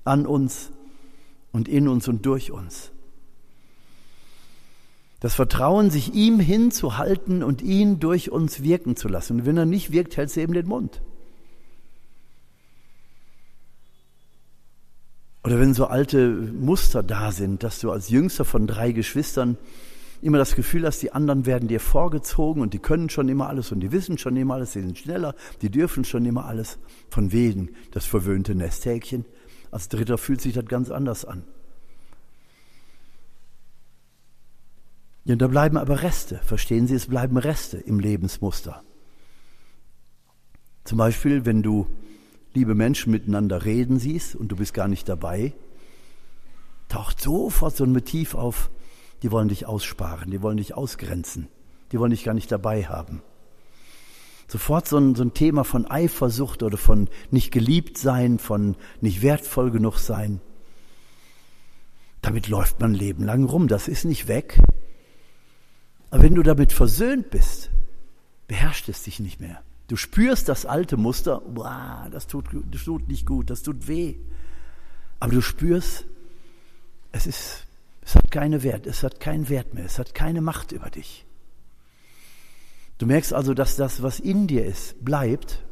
An 0.05 0.25
uns 0.25 0.71
und 1.51 1.67
in 1.67 1.87
uns 1.87 2.07
und 2.07 2.25
durch 2.25 2.51
uns. 2.51 2.92
Das 5.23 5.35
Vertrauen, 5.35 5.89
sich 5.89 6.13
ihm 6.13 6.41
hinzuhalten 6.41 7.43
und 7.43 7.61
ihn 7.61 8.01
durch 8.01 8.29
uns 8.29 8.61
wirken 8.61 8.97
zu 8.97 9.07
lassen. 9.07 9.39
Und 9.39 9.45
wenn 9.45 9.55
er 9.55 9.63
nicht 9.65 9.93
wirkt, 9.93 10.17
hält 10.17 10.29
sie 10.29 10.41
eben 10.41 10.51
den 10.51 10.67
Mund. 10.67 11.01
Oder 15.45 15.61
wenn 15.61 15.73
so 15.73 15.85
alte 15.85 16.27
Muster 16.29 17.03
da 17.03 17.31
sind, 17.31 17.63
dass 17.63 17.79
du 17.79 17.89
als 17.89 18.09
jüngster 18.09 18.43
von 18.43 18.67
drei 18.67 18.91
Geschwistern 18.91 19.57
immer 20.21 20.39
das 20.39 20.55
Gefühl 20.55 20.85
hast, 20.85 21.01
die 21.01 21.13
anderen 21.13 21.45
werden 21.45 21.69
dir 21.69 21.79
vorgezogen 21.79 22.61
und 22.61 22.73
die 22.73 22.79
können 22.79 23.09
schon 23.09 23.29
immer 23.29 23.47
alles 23.47 23.71
und 23.71 23.79
die 23.79 23.93
wissen 23.93 24.17
schon 24.17 24.35
immer 24.35 24.55
alles, 24.55 24.73
sie 24.73 24.81
sind 24.81 24.97
schneller, 24.97 25.35
die 25.61 25.69
dürfen 25.69 26.03
schon 26.03 26.25
immer 26.25 26.47
alles. 26.47 26.79
Von 27.09 27.31
wegen 27.31 27.69
das 27.91 28.05
verwöhnte 28.05 28.55
Nesthäkchen. 28.55 29.23
Als 29.71 29.87
Dritter 29.87 30.17
fühlt 30.17 30.41
sich 30.41 30.53
das 30.53 30.65
ganz 30.65 30.91
anders 30.91 31.23
an. 31.23 31.43
Ja, 35.25 35.35
da 35.37 35.47
bleiben 35.47 35.77
aber 35.77 36.01
Reste, 36.01 36.37
verstehen 36.43 36.87
Sie, 36.87 36.95
es 36.95 37.07
bleiben 37.07 37.37
Reste 37.37 37.77
im 37.77 37.99
Lebensmuster. 37.99 38.83
Zum 40.83 40.97
Beispiel, 40.97 41.45
wenn 41.45 41.63
du 41.63 41.87
liebe 42.53 42.75
Menschen 42.75 43.11
miteinander 43.11 43.63
reden 43.63 43.99
siehst 43.99 44.35
und 44.35 44.49
du 44.49 44.57
bist 44.57 44.73
gar 44.73 44.89
nicht 44.89 45.07
dabei, 45.07 45.53
taucht 46.89 47.21
sofort 47.21 47.75
so 47.75 47.85
ein 47.85 47.93
Motiv 47.93 48.35
auf, 48.35 48.69
die 49.23 49.31
wollen 49.31 49.47
dich 49.47 49.65
aussparen, 49.65 50.29
die 50.29 50.41
wollen 50.41 50.57
dich 50.57 50.75
ausgrenzen, 50.75 51.47
die 51.91 51.99
wollen 51.99 52.11
dich 52.11 52.25
gar 52.25 52.33
nicht 52.33 52.51
dabei 52.51 52.85
haben. 52.85 53.21
Sofort 54.49 54.87
so 54.89 54.97
ein, 54.97 55.15
so 55.15 55.23
ein 55.23 55.33
Thema 55.33 55.63
von 55.63 55.89
Eifersucht 55.89 56.63
oder 56.63 56.77
von 56.77 57.09
nicht 57.31 57.51
geliebt 57.51 57.97
sein, 57.97 58.39
von 58.39 58.75
nicht 58.99 59.21
wertvoll 59.21 59.71
genug 59.71 59.97
sein. 59.97 60.41
Damit 62.21 62.49
läuft 62.49 62.79
man 62.81 62.93
Leben 62.93 63.23
lang 63.23 63.45
rum, 63.45 63.69
das 63.69 63.87
ist 63.87 64.03
nicht 64.03 64.27
weg. 64.27 64.59
Aber 66.13 66.21
wenn 66.21 66.35
du 66.35 66.43
damit 66.43 66.71
versöhnt 66.73 67.31
bist, 67.31 67.71
beherrscht 68.47 68.87
es 68.87 69.01
dich 69.01 69.19
nicht 69.19 69.39
mehr. 69.39 69.63
Du 69.87 69.95
spürst 69.95 70.47
das 70.47 70.67
alte 70.67 70.95
Muster, 70.95 71.41
wow, 71.55 72.07
das 72.11 72.27
tut, 72.27 72.45
das 72.69 72.83
tut 72.83 73.07
nicht 73.07 73.25
gut, 73.25 73.49
das 73.49 73.63
tut 73.63 73.87
weh. 73.87 74.17
Aber 75.19 75.31
du 75.31 75.41
spürst, 75.41 76.05
es 77.13 77.25
ist 77.25 77.65
es 78.05 78.13
hat 78.13 78.29
keinen 78.29 78.61
Wert, 78.61 78.85
es 78.85 79.01
hat 79.01 79.19
keinen 79.19 79.49
Wert 79.49 79.73
mehr, 79.73 79.85
es 79.85 79.97
hat 79.97 80.13
keine 80.13 80.41
Macht 80.41 80.71
über 80.71 80.91
dich. 80.91 81.25
Du 82.99 83.07
merkst 83.07 83.33
also, 83.33 83.55
dass 83.55 83.75
das, 83.75 84.03
was 84.03 84.19
in 84.19 84.45
dir 84.45 84.65
ist, 84.65 85.03
bleibt 85.03 85.63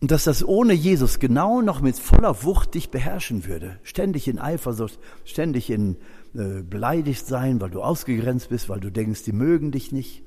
und 0.00 0.10
dass 0.10 0.24
das 0.24 0.42
ohne 0.42 0.72
Jesus 0.72 1.18
genau 1.18 1.60
noch 1.60 1.82
mit 1.82 1.98
voller 1.98 2.42
Wucht 2.44 2.72
dich 2.72 2.90
beherrschen 2.90 3.44
würde. 3.44 3.78
Ständig 3.82 4.26
in 4.26 4.38
Eifersucht, 4.38 4.98
ständig 5.26 5.68
in 5.68 5.98
äh, 6.34 6.62
beleidigt 6.62 7.26
sein, 7.26 7.60
weil 7.60 7.70
du 7.70 7.82
ausgegrenzt 7.82 8.48
bist, 8.48 8.68
weil 8.68 8.80
du 8.80 8.90
denkst, 8.90 9.24
die 9.24 9.32
mögen 9.32 9.72
dich 9.72 9.92
nicht. 9.92 10.22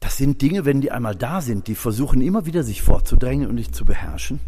Das 0.00 0.16
sind 0.16 0.42
Dinge, 0.42 0.64
wenn 0.64 0.80
die 0.80 0.90
einmal 0.90 1.14
da 1.14 1.40
sind, 1.40 1.68
die 1.68 1.74
versuchen 1.74 2.20
immer 2.20 2.44
wieder 2.44 2.64
sich 2.64 2.82
vorzudrängen 2.82 3.48
und 3.48 3.56
dich 3.56 3.72
zu 3.72 3.84
beherrschen. 3.84 4.40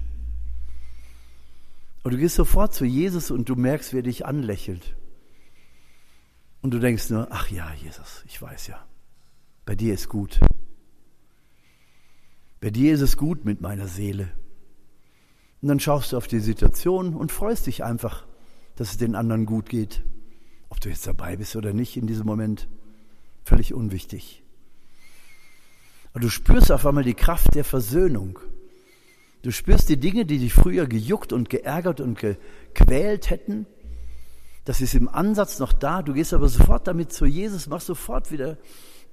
Und 2.03 2.13
du 2.13 2.19
gehst 2.19 2.35
sofort 2.35 2.75
zu 2.75 2.85
Jesus 2.85 3.31
und 3.31 3.49
du 3.49 3.55
merkst, 3.55 3.93
wie 3.93 3.99
er 3.99 4.03
dich 4.03 4.27
anlächelt. 4.27 4.95
Und 6.61 6.73
du 6.73 6.79
denkst 6.79 7.11
nur, 7.11 7.29
ach 7.31 7.51
ja, 7.51 7.73
Jesus, 7.75 8.25
ich 8.27 8.41
weiß 8.41 8.67
ja, 8.67 8.85
bei 9.65 9.75
dir 9.75 9.95
ist 9.95 10.09
gut. 10.09 10.41
Bei 12.61 12.71
dir 12.71 12.95
ist 12.95 13.01
es 13.01 13.17
gut 13.17 13.45
mit 13.45 13.61
meiner 13.61 13.89
Seele. 13.89 14.31
Und 15.63 15.69
dann 15.69 15.81
schaust 15.81 16.13
du 16.13 16.17
auf 16.17 16.27
die 16.27 16.41
Situation 16.41 17.15
und 17.15 17.33
freust 17.33 17.67
dich 17.67 17.85
einfach, 17.85 18.27
dass 18.77 18.91
es 18.91 18.97
den 18.97 19.15
anderen 19.15 19.47
gut 19.47 19.69
geht. 19.69 20.03
Ob 20.69 20.81
du 20.81 20.89
jetzt 20.89 21.07
dabei 21.07 21.37
bist 21.37 21.57
oder 21.57 21.73
nicht 21.73 21.97
in 21.97 22.07
diesem 22.07 22.27
Moment, 22.27 22.69
völlig 23.45 23.75
unwichtig. 23.75 24.43
Aber 26.13 26.21
du 26.21 26.31
spürst 26.31 26.71
auf 26.71 26.87
einmal 26.87 27.05
die 27.05 27.15
Kraft 27.15 27.55
der 27.55 27.65
Versöhnung. 27.65 28.39
Du 29.43 29.51
spürst 29.51 29.89
die 29.89 29.99
Dinge, 29.99 30.25
die 30.25 30.39
dich 30.39 30.55
früher 30.55 30.87
gejuckt 30.87 31.33
und 31.33 31.51
geärgert 31.51 32.01
und 32.01 32.19
gequält 32.19 33.31
hätten. 33.31 33.67
Das 34.65 34.81
ist 34.81 34.95
im 34.95 35.09
Ansatz 35.09 35.59
noch 35.59 35.73
da. 35.73 36.03
Du 36.03 36.15
gehst 36.15 36.33
aber 36.33 36.49
sofort 36.49 36.87
damit 36.87 37.13
zu 37.13 37.27
Jesus, 37.27 37.67
machst 37.67 37.87
sofort 37.87 38.33
wieder 38.33 38.57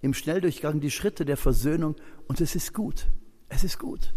im 0.01 0.13
Schnelldurchgang 0.13 0.79
die 0.79 0.91
Schritte 0.91 1.25
der 1.25 1.37
Versöhnung 1.37 1.95
und 2.27 2.39
es 2.39 2.55
ist 2.55 2.73
gut. 2.73 3.07
Es 3.49 3.63
ist 3.63 3.77
gut. 3.77 4.13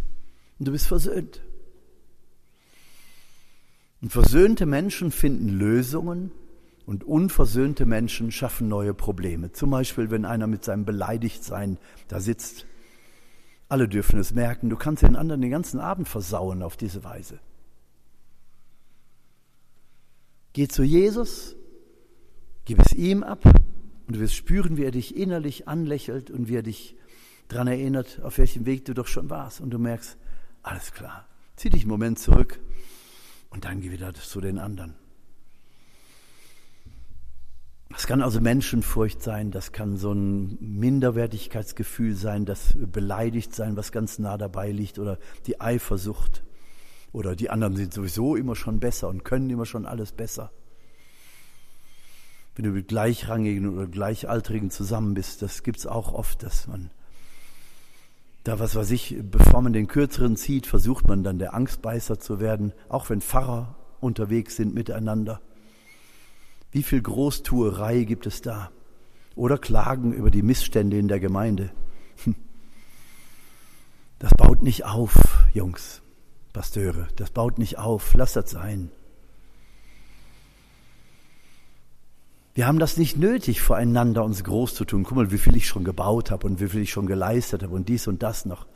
Und 0.58 0.68
du 0.68 0.72
bist 0.72 0.86
versöhnt. 0.86 1.42
Und 4.04 4.10
versöhnte 4.10 4.66
Menschen 4.66 5.10
finden 5.10 5.48
Lösungen 5.48 6.30
und 6.84 7.04
unversöhnte 7.04 7.86
Menschen 7.86 8.30
schaffen 8.30 8.68
neue 8.68 8.92
Probleme. 8.92 9.52
Zum 9.52 9.70
Beispiel, 9.70 10.10
wenn 10.10 10.26
einer 10.26 10.46
mit 10.46 10.62
seinem 10.62 10.84
Beleidigtsein 10.84 11.78
da 12.08 12.20
sitzt 12.20 12.66
alle 13.70 13.88
dürfen 13.88 14.18
es 14.18 14.34
merken. 14.34 14.68
Du 14.68 14.76
kannst 14.76 15.02
den 15.02 15.16
anderen 15.16 15.40
den 15.40 15.50
ganzen 15.50 15.80
Abend 15.80 16.06
versauen 16.06 16.62
auf 16.62 16.76
diese 16.76 17.02
Weise. 17.02 17.40
Geh 20.52 20.68
zu 20.68 20.82
Jesus, 20.82 21.56
gib 22.66 22.80
es 22.80 22.92
ihm 22.92 23.22
ab 23.22 23.42
und 24.06 24.16
du 24.16 24.20
wirst 24.20 24.34
spüren, 24.34 24.76
wie 24.76 24.84
er 24.84 24.90
dich 24.90 25.16
innerlich 25.16 25.66
anlächelt 25.66 26.30
und 26.30 26.48
wie 26.48 26.56
er 26.56 26.62
dich 26.62 26.94
daran 27.48 27.68
erinnert, 27.68 28.20
auf 28.22 28.36
welchem 28.36 28.66
Weg 28.66 28.84
du 28.84 28.92
doch 28.92 29.06
schon 29.06 29.30
warst. 29.30 29.62
Und 29.62 29.70
du 29.70 29.78
merkst, 29.78 30.18
alles 30.62 30.92
klar, 30.92 31.26
zieh 31.56 31.70
dich 31.70 31.84
einen 31.84 31.90
Moment 31.90 32.18
zurück 32.18 32.60
und 33.54 33.64
dann 33.64 33.80
geh 33.80 33.90
wieder 33.90 34.12
zu 34.12 34.40
den 34.40 34.58
anderen. 34.58 34.94
Das 37.90 38.08
kann 38.08 38.20
also 38.20 38.40
Menschenfurcht 38.40 39.22
sein, 39.22 39.52
das 39.52 39.70
kann 39.70 39.96
so 39.96 40.12
ein 40.12 40.58
Minderwertigkeitsgefühl 40.60 42.16
sein, 42.16 42.44
das 42.44 42.74
beleidigt 42.76 43.54
sein, 43.54 43.76
was 43.76 43.92
ganz 43.92 44.18
nah 44.18 44.36
dabei 44.36 44.72
liegt, 44.72 44.98
oder 44.98 45.18
die 45.46 45.60
Eifersucht. 45.60 46.42
Oder 47.12 47.36
die 47.36 47.50
anderen 47.50 47.76
sind 47.76 47.94
sowieso 47.94 48.34
immer 48.34 48.56
schon 48.56 48.80
besser 48.80 49.08
und 49.08 49.24
können 49.24 49.48
immer 49.48 49.66
schon 49.66 49.86
alles 49.86 50.10
besser. 50.10 50.50
Wenn 52.56 52.64
du 52.64 52.72
mit 52.72 52.88
Gleichrangigen 52.88 53.72
oder 53.72 53.86
Gleichaltrigen 53.86 54.70
zusammen 54.70 55.14
bist, 55.14 55.42
das 55.42 55.62
gibt's 55.62 55.86
auch 55.86 56.12
oft, 56.12 56.42
dass 56.42 56.66
man 56.66 56.90
da, 58.44 58.58
was 58.58 58.76
weiß 58.76 58.90
ich, 58.90 59.16
bevor 59.22 59.62
man 59.62 59.72
den 59.72 59.86
Kürzeren 59.86 60.36
zieht, 60.36 60.66
versucht 60.66 61.08
man 61.08 61.24
dann 61.24 61.38
der 61.38 61.54
Angstbeißer 61.54 62.20
zu 62.20 62.40
werden, 62.40 62.74
auch 62.90 63.08
wenn 63.08 63.22
Pfarrer 63.22 63.74
unterwegs 64.00 64.56
sind 64.56 64.74
miteinander. 64.74 65.40
Wie 66.70 66.82
viel 66.82 67.00
Großtuerei 67.00 68.04
gibt 68.04 68.26
es 68.26 68.42
da? 68.42 68.70
Oder 69.34 69.56
Klagen 69.56 70.12
über 70.12 70.30
die 70.30 70.42
Missstände 70.42 70.98
in 70.98 71.08
der 71.08 71.20
Gemeinde. 71.20 71.70
Hm. 72.24 72.36
Das 74.18 74.32
baut 74.34 74.62
nicht 74.62 74.84
auf, 74.84 75.46
Jungs, 75.54 76.02
Pasteure, 76.52 77.08
das 77.16 77.30
baut 77.30 77.58
nicht 77.58 77.78
auf, 77.78 78.12
lasst 78.12 78.36
das 78.36 78.50
sein. 78.50 78.90
Wir 82.54 82.68
haben 82.68 82.78
das 82.78 82.96
nicht 82.96 83.16
nötig, 83.16 83.60
voreinander 83.60 84.24
uns 84.24 84.44
groß 84.44 84.74
zu 84.74 84.84
tun. 84.84 85.02
Guck 85.02 85.16
mal, 85.16 85.32
wie 85.32 85.38
viel 85.38 85.56
ich 85.56 85.66
schon 85.66 85.82
gebaut 85.82 86.30
habe 86.30 86.46
und 86.46 86.60
wie 86.60 86.68
viel 86.68 86.82
ich 86.82 86.90
schon 86.90 87.06
geleistet 87.06 87.64
habe 87.64 87.74
und 87.74 87.88
dies 87.88 88.06
und 88.06 88.22
das 88.22 88.44
noch. 88.44 88.66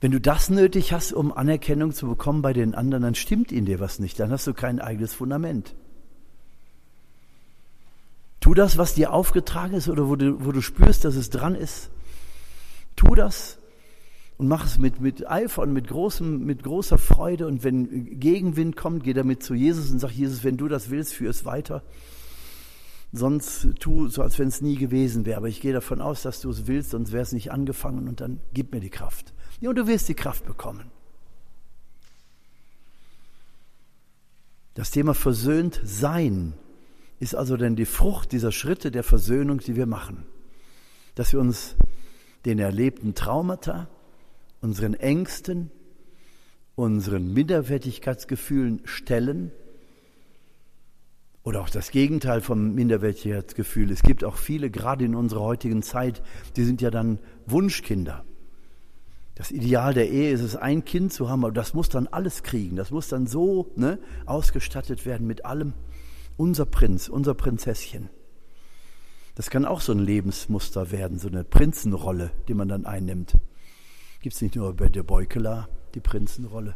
Wenn 0.00 0.12
du 0.12 0.20
das 0.20 0.48
nötig 0.48 0.92
hast, 0.92 1.12
um 1.12 1.32
Anerkennung 1.32 1.92
zu 1.92 2.06
bekommen 2.06 2.40
bei 2.40 2.54
den 2.54 2.74
anderen, 2.74 3.02
dann 3.02 3.14
stimmt 3.14 3.52
in 3.52 3.66
dir 3.66 3.80
was 3.80 3.98
nicht. 3.98 4.18
Dann 4.18 4.30
hast 4.30 4.46
du 4.46 4.54
kein 4.54 4.80
eigenes 4.80 5.12
Fundament. 5.12 5.74
Tu 8.40 8.54
das, 8.54 8.78
was 8.78 8.94
dir 8.94 9.12
aufgetragen 9.12 9.74
ist 9.74 9.88
oder 9.88 10.08
wo 10.08 10.16
du, 10.16 10.44
wo 10.44 10.52
du 10.52 10.62
spürst, 10.62 11.04
dass 11.04 11.16
es 11.16 11.30
dran 11.30 11.54
ist. 11.54 11.90
Tu 12.94 13.14
das 13.14 13.58
und 14.38 14.48
mach 14.48 14.66
es 14.66 14.78
mit, 14.78 15.00
mit 15.00 15.28
Eifer 15.28 15.62
und 15.62 15.72
mit, 15.72 15.88
großem, 15.88 16.44
mit 16.44 16.62
großer 16.62 16.98
Freude. 16.98 17.46
Und 17.46 17.64
wenn 17.64 18.20
Gegenwind 18.20 18.76
kommt, 18.76 19.04
geh 19.04 19.14
damit 19.14 19.42
zu 19.42 19.54
Jesus 19.54 19.90
und 19.90 19.98
sag, 19.98 20.10
Jesus, 20.10 20.44
wenn 20.44 20.58
du 20.58 20.68
das 20.68 20.90
willst, 20.90 21.14
führ 21.14 21.30
es 21.30 21.44
weiter. 21.44 21.82
Sonst 23.12 23.68
tu 23.80 24.08
so, 24.08 24.20
als 24.20 24.38
wenn 24.38 24.48
es 24.48 24.60
nie 24.60 24.76
gewesen 24.76 25.24
wäre. 25.24 25.38
Aber 25.38 25.48
ich 25.48 25.60
gehe 25.60 25.72
davon 25.72 26.02
aus, 26.02 26.22
dass 26.22 26.40
du 26.40 26.50
es 26.50 26.66
willst, 26.66 26.90
sonst 26.90 27.12
wäre 27.12 27.22
es 27.22 27.32
nicht 27.32 27.50
angefangen 27.50 28.08
und 28.08 28.20
dann 28.20 28.40
gib 28.52 28.72
mir 28.72 28.80
die 28.80 28.90
Kraft. 28.90 29.32
Ja, 29.60 29.70
und 29.70 29.76
du 29.76 29.86
wirst 29.86 30.08
die 30.08 30.14
Kraft 30.14 30.44
bekommen. 30.44 30.90
Das 34.74 34.90
Thema 34.90 35.14
versöhnt 35.14 35.80
sein 35.82 36.52
ist 37.18 37.34
also 37.34 37.56
denn 37.56 37.76
die 37.76 37.86
Frucht 37.86 38.32
dieser 38.32 38.52
Schritte 38.52 38.90
der 38.90 39.02
Versöhnung, 39.02 39.60
die 39.60 39.76
wir 39.76 39.86
machen. 39.86 40.26
Dass 41.14 41.32
wir 41.32 41.40
uns 41.40 41.76
den 42.44 42.58
erlebten 42.58 43.14
Traumata, 43.14 43.88
unseren 44.60 44.94
Ängsten, 44.94 45.70
unseren 46.74 47.32
Minderwertigkeitsgefühlen 47.32 48.82
stellen 48.84 49.52
oder 51.42 51.60
auch 51.60 51.70
das 51.70 51.90
Gegenteil 51.90 52.40
vom 52.40 52.74
Minderwertigkeitsgefühl. 52.74 53.90
Es 53.92 54.02
gibt 54.02 54.24
auch 54.24 54.36
viele, 54.36 54.68
gerade 54.68 55.04
in 55.04 55.14
unserer 55.14 55.42
heutigen 55.42 55.82
Zeit, 55.82 56.22
die 56.56 56.64
sind 56.64 56.82
ja 56.82 56.90
dann 56.90 57.18
Wunschkinder. 57.46 58.24
Das 59.36 59.50
Ideal 59.50 59.94
der 59.94 60.10
Ehe 60.10 60.32
ist 60.32 60.40
es, 60.40 60.56
ein 60.56 60.84
Kind 60.84 61.12
zu 61.12 61.28
haben, 61.28 61.44
aber 61.44 61.52
das 61.52 61.74
muss 61.74 61.88
dann 61.88 62.08
alles 62.08 62.42
kriegen. 62.42 62.74
Das 62.74 62.90
muss 62.90 63.08
dann 63.08 63.26
so 63.26 63.70
ne, 63.76 63.98
ausgestattet 64.24 65.06
werden 65.06 65.26
mit 65.26 65.44
allem. 65.44 65.74
Unser 66.36 66.66
Prinz, 66.66 67.08
unser 67.08 67.34
Prinzesschen. 67.34 68.08
Das 69.34 69.50
kann 69.50 69.66
auch 69.66 69.82
so 69.82 69.92
ein 69.92 69.98
Lebensmuster 69.98 70.90
werden, 70.90 71.18
so 71.18 71.28
eine 71.28 71.44
Prinzenrolle, 71.44 72.30
die 72.48 72.54
man 72.54 72.68
dann 72.68 72.86
einnimmt. 72.86 73.36
Gibt 74.20 74.34
es 74.34 74.42
nicht 74.42 74.56
nur 74.56 74.74
bei 74.74 74.88
der 74.88 75.02
Beukela 75.02 75.68
die 75.94 76.00
Prinzenrolle. 76.00 76.74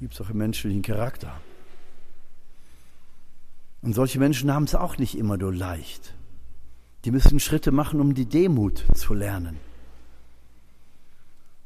Gibt 0.00 0.14
es 0.14 0.20
auch 0.20 0.30
im 0.30 0.38
menschlichen 0.38 0.82
Charakter. 0.82 1.40
Und 3.82 3.94
solche 3.94 4.18
Menschen 4.18 4.52
haben 4.52 4.64
es 4.64 4.74
auch 4.74 4.98
nicht 4.98 5.16
immer 5.16 5.36
nur 5.36 5.54
leicht. 5.54 6.14
Die 7.04 7.10
müssen 7.10 7.40
Schritte 7.40 7.70
machen, 7.70 8.00
um 8.00 8.14
die 8.14 8.26
Demut 8.26 8.84
zu 8.94 9.14
lernen. 9.14 9.58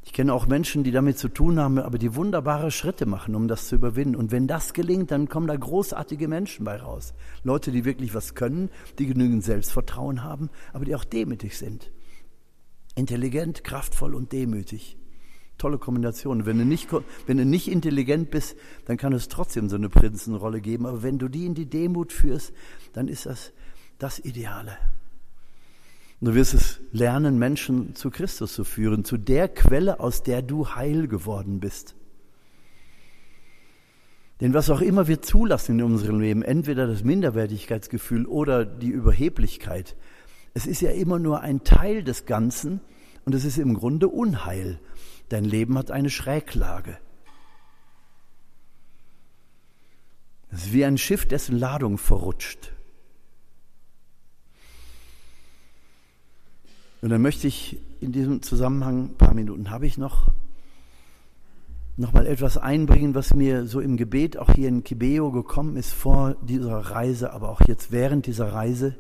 Ich 0.03 0.13
kenne 0.13 0.35
auch 0.35 0.47
Menschen, 0.47 0.83
die 0.83 0.91
damit 0.91 1.19
zu 1.19 1.29
tun 1.29 1.59
haben, 1.59 1.79
aber 1.79 1.97
die 1.97 2.15
wunderbare 2.15 2.71
Schritte 2.71 3.07
machen, 3.07 3.35
um 3.35 3.49
das 3.49 3.69
zu 3.69 3.77
überwinden. 3.77 4.17
Und 4.17 4.33
wenn 4.33 4.47
das 4.47 4.75
gelingt, 4.75 5.11
dann 5.13 5.29
kommen 5.29 5.47
da 5.47 5.57
großartige 5.57 6.27
Menschen 6.27 6.65
bei 6.65 6.77
raus. 6.77 7.15
Leute, 7.45 7.71
die 7.71 7.85
wirklich 7.85 8.15
was 8.15 8.35
können, 8.35 8.71
die 8.99 9.07
genügend 9.07 9.45
Selbstvertrauen 9.45 10.25
haben, 10.25 10.51
aber 10.73 10.85
die 10.85 10.95
auch 10.95 11.05
demütig 11.05 11.57
sind. 11.57 11.91
Intelligent, 13.01 13.65
kraftvoll 13.65 14.15
und 14.15 14.31
demütig. 14.33 14.99
Tolle 15.57 15.79
Kombination. 15.79 16.45
Wenn 16.45 16.59
du, 16.59 16.67
nicht, 16.67 16.89
wenn 17.27 17.39
du 17.39 17.47
nicht 17.47 17.69
intelligent 17.69 18.31
bist, 18.31 18.57
dann 18.85 18.99
kann 18.99 19.15
es 19.15 19.29
trotzdem 19.29 19.71
so 19.71 19.77
eine 19.77 19.89
Prinzenrolle 19.89 20.61
geben. 20.61 20.85
Aber 20.85 21.03
wenn 21.03 21.19
du 21.19 21.29
die 21.29 21.47
in 21.47 21.55
die 21.55 21.65
Demut 21.65 22.13
führst, 22.13 22.53
dann 22.93 23.09
ist 23.09 23.25
das 23.25 23.53
das 23.99 24.19
Ideale. 24.19 24.77
Du 26.21 26.35
wirst 26.35 26.53
es 26.53 26.79
lernen, 26.93 27.39
Menschen 27.39 27.95
zu 27.95 28.11
Christus 28.11 28.53
zu 28.53 28.65
führen, 28.65 29.03
zu 29.07 29.17
der 29.17 29.49
Quelle, 29.49 29.99
aus 30.01 30.23
der 30.23 30.43
du 30.43 30.75
heil 30.75 31.09
geworden 31.09 31.59
bist. 31.59 31.95
Denn 34.43 34.53
was 34.53 34.69
auch 34.69 34.83
immer 34.83 35.09
wir 35.09 35.23
zulassen 35.23 35.79
in 35.79 35.85
unserem 35.87 36.21
Leben, 36.21 36.43
entweder 36.43 36.87
das 36.87 37.03
Minderwertigkeitsgefühl 37.03 38.27
oder 38.27 38.67
die 38.67 38.89
Überheblichkeit, 38.89 39.97
es 40.55 40.67
ist 40.67 40.81
ja 40.81 40.91
immer 40.91 41.19
nur 41.19 41.41
ein 41.41 41.65
Teil 41.65 42.03
des 42.03 42.27
Ganzen 42.27 42.81
und 43.25 43.35
es 43.35 43.45
ist 43.45 43.59
im 43.59 43.75
Grunde 43.75 44.09
Unheil. 44.09 44.81
Dein 45.29 45.45
Leben 45.45 45.79
hat 45.79 45.91
eine 45.91 46.11
Schräglage. 46.11 46.99
Es 50.51 50.67
ist 50.67 50.73
wie 50.73 50.85
ein 50.85 50.99
Schiff, 50.99 51.27
dessen 51.27 51.57
Ladung 51.57 51.97
verrutscht. 51.97 52.73
Und 57.03 57.11
dann 57.11 57.23
möchte 57.23 57.47
ich 57.47 57.79
in 58.01 58.13
diesem 58.13 58.43
Zusammenhang, 58.43 59.05
ein 59.05 59.17
paar 59.17 59.35
Minuten 59.35 59.71
habe 59.71 59.87
ich 59.87 59.97
noch, 59.97 60.33
nochmal 61.97 62.27
etwas 62.27 62.59
einbringen, 62.59 63.15
was 63.15 63.35
mir 63.35 63.67
so 63.67 63.81
im 63.81 63.97
Gebet 63.97 64.37
auch 64.37 64.53
hier 64.53 64.69
in 64.69 64.85
Kibeo 64.85 65.31
gekommen 65.31 65.77
ist 65.77 65.93
vor 65.93 66.35
dieser 66.43 66.79
Reise, 66.79 67.33
aber 67.33 67.51
auch 67.51 67.61
jetzt 67.63 67.93
während 67.93 68.27
dieser 68.27 68.53
Reise. 68.53 68.97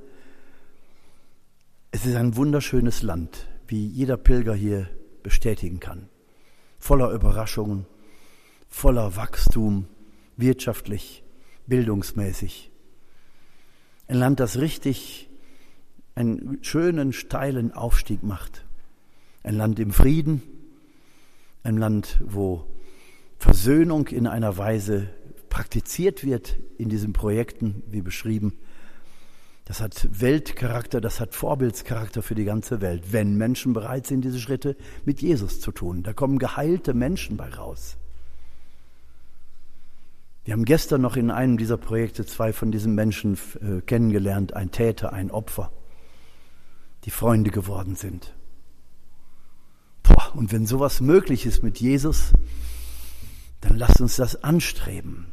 Es 1.92 2.06
ist 2.06 2.14
ein 2.14 2.36
wunderschönes 2.36 3.02
Land, 3.02 3.48
wie 3.66 3.84
jeder 3.84 4.16
Pilger 4.16 4.54
hier 4.54 4.88
bestätigen 5.24 5.80
kann. 5.80 6.08
Voller 6.78 7.10
Überraschungen, 7.10 7.84
voller 8.68 9.16
Wachstum, 9.16 9.88
wirtschaftlich, 10.36 11.24
bildungsmäßig. 11.66 12.70
Ein 14.06 14.16
Land, 14.18 14.38
das 14.38 14.58
richtig 14.58 15.28
einen 16.14 16.58
schönen, 16.62 17.12
steilen 17.12 17.72
Aufstieg 17.72 18.22
macht. 18.22 18.64
Ein 19.42 19.56
Land 19.56 19.80
im 19.80 19.90
Frieden, 19.90 20.42
ein 21.64 21.76
Land, 21.76 22.20
wo 22.24 22.66
Versöhnung 23.36 24.06
in 24.06 24.28
einer 24.28 24.56
Weise 24.56 25.08
praktiziert 25.48 26.22
wird 26.22 26.56
in 26.78 26.88
diesen 26.88 27.12
Projekten, 27.12 27.82
wie 27.88 28.00
beschrieben. 28.00 28.52
Das 29.70 29.80
hat 29.80 30.08
Weltcharakter, 30.20 31.00
das 31.00 31.20
hat 31.20 31.32
Vorbildscharakter 31.32 32.24
für 32.24 32.34
die 32.34 32.42
ganze 32.42 32.80
Welt, 32.80 33.12
wenn 33.12 33.36
Menschen 33.36 33.72
bereit 33.72 34.04
sind, 34.04 34.24
diese 34.24 34.40
Schritte 34.40 34.76
mit 35.04 35.22
Jesus 35.22 35.60
zu 35.60 35.70
tun. 35.70 36.02
Da 36.02 36.12
kommen 36.12 36.40
geheilte 36.40 36.92
Menschen 36.92 37.36
bei 37.36 37.48
raus. 37.50 37.96
Wir 40.44 40.54
haben 40.54 40.64
gestern 40.64 41.02
noch 41.02 41.14
in 41.14 41.30
einem 41.30 41.56
dieser 41.56 41.76
Projekte 41.76 42.26
zwei 42.26 42.52
von 42.52 42.72
diesen 42.72 42.96
Menschen 42.96 43.38
äh, 43.60 43.80
kennengelernt, 43.82 44.54
ein 44.54 44.72
Täter, 44.72 45.12
ein 45.12 45.30
Opfer 45.30 45.70
die 47.04 47.12
Freunde 47.12 47.52
geworden 47.52 47.94
sind. 47.94 48.34
Boah, 50.02 50.34
und 50.34 50.50
wenn 50.50 50.66
sowas 50.66 51.00
möglich 51.00 51.46
ist 51.46 51.62
mit 51.62 51.78
Jesus, 51.78 52.32
dann 53.60 53.78
lasst 53.78 54.00
uns 54.00 54.16
das 54.16 54.42
anstreben. 54.42 55.26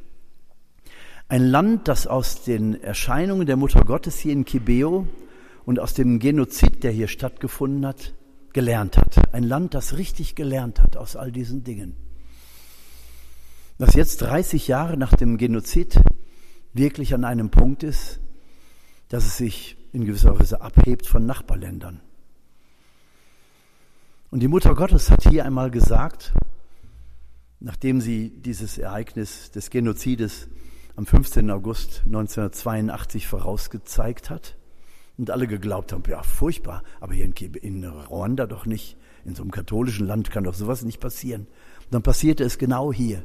Ein 1.30 1.44
Land, 1.44 1.90
das 1.90 2.08
aus 2.08 2.44
den 2.44 2.82
Erscheinungen 2.82 3.46
der 3.46 3.58
Mutter 3.58 3.84
Gottes 3.84 4.18
hier 4.18 4.32
in 4.32 4.46
Kibeo 4.46 5.08
und 5.66 5.78
aus 5.78 5.94
dem 5.94 6.20
Genozid, 6.20 6.84
der 6.86 6.92
hier 6.92 7.10
stattgefunden 7.10 7.86
hat, 7.86 8.14
gelernt 8.54 8.96
hat. 8.96 9.34
Ein 9.34 9.44
Land, 9.44 9.74
das 9.74 9.98
richtig 9.98 10.36
gelernt 10.36 10.80
hat 10.80 10.96
aus 10.96 11.18
all 11.18 11.34
diesen 11.34 11.66
Dingen. 11.66 11.98
Das 13.78 13.94
jetzt 13.94 14.22
30 14.22 14.70
Jahre 14.70 14.96
nach 14.96 15.16
dem 15.16 15.38
Genozid 15.38 16.00
wirklich 16.74 17.14
an 17.14 17.26
einem 17.26 17.50
Punkt 17.50 17.84
ist, 17.84 18.22
dass 19.10 19.26
es 19.26 19.36
sich 19.36 19.76
in 19.92 20.06
gewisser 20.06 20.40
Weise 20.40 20.62
abhebt 20.62 21.08
von 21.08 21.26
Nachbarländern. 21.26 22.00
Und 24.32 24.40
die 24.40 24.48
Mutter 24.48 24.76
Gottes 24.76 25.12
hat 25.12 25.24
hier 25.30 25.44
einmal 25.44 25.72
gesagt, 25.72 26.34
nachdem 27.60 28.00
sie 28.00 28.30
dieses 28.30 28.78
Ereignis 28.78 29.52
des 29.52 29.70
Genozides 29.70 30.48
am 30.98 31.06
15. 31.06 31.50
August 31.52 32.02
1982 32.06 33.28
vorausgezeigt 33.28 34.30
hat 34.32 34.58
und 35.18 35.30
alle 35.30 35.48
geglaubt 35.48 35.94
haben, 35.94 36.04
ja, 36.10 36.24
furchtbar, 36.24 36.84
aber 37.00 37.14
hier 37.14 37.30
in, 37.62 37.86
Ruanda 37.86 38.48
doch 38.48 38.66
nicht, 38.66 38.98
in 39.24 39.36
so 39.36 39.44
einem 39.44 39.52
katholischen 39.52 40.08
Land 40.08 40.32
kann 40.32 40.44
doch 40.44 40.56
sowas 40.56 40.84
nicht 40.84 41.00
passieren. 41.00 41.42
Und 41.86 41.94
dann 41.94 42.04
passierte 42.04 42.44
es 42.44 42.58
genau 42.58 42.92
hier 42.92 43.24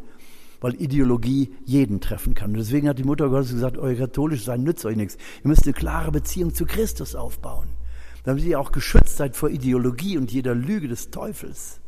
weil 0.61 0.81
Ideologie 0.81 1.53
jeden 1.65 2.01
treffen 2.01 2.35
kann. 2.35 2.53
Und 2.53 2.59
deswegen 2.59 2.89
hat 2.89 2.97
die 2.97 3.03
Mutter 3.03 3.29
Gottes 3.29 3.51
gesagt, 3.51 3.79
euer 3.79 3.97
katholisch 3.97 4.45
sein 4.45 4.63
nützt 4.63 4.87
euch 4.87 4.95
nichts. 4.95 5.17
Ihr 5.43 5.49
müsst 5.49 5.65
eine 5.65 5.73
klare 5.73 6.13
Beziehung 6.13 6.55
zu 6.55 6.67
Christus 6.67 7.17
aufbauen, 7.17 7.67
damit 8.23 8.45
ihr 8.45 8.61
auch 8.61 8.71
geschützt 8.71 9.17
seid 9.17 9.35
vor 9.35 9.51
Ideologie 9.51 10.17
und 10.17 10.31
jeder 10.31 10.55
Lüge 10.55 10.87
des 10.87 11.11
Teufels. 11.11 11.82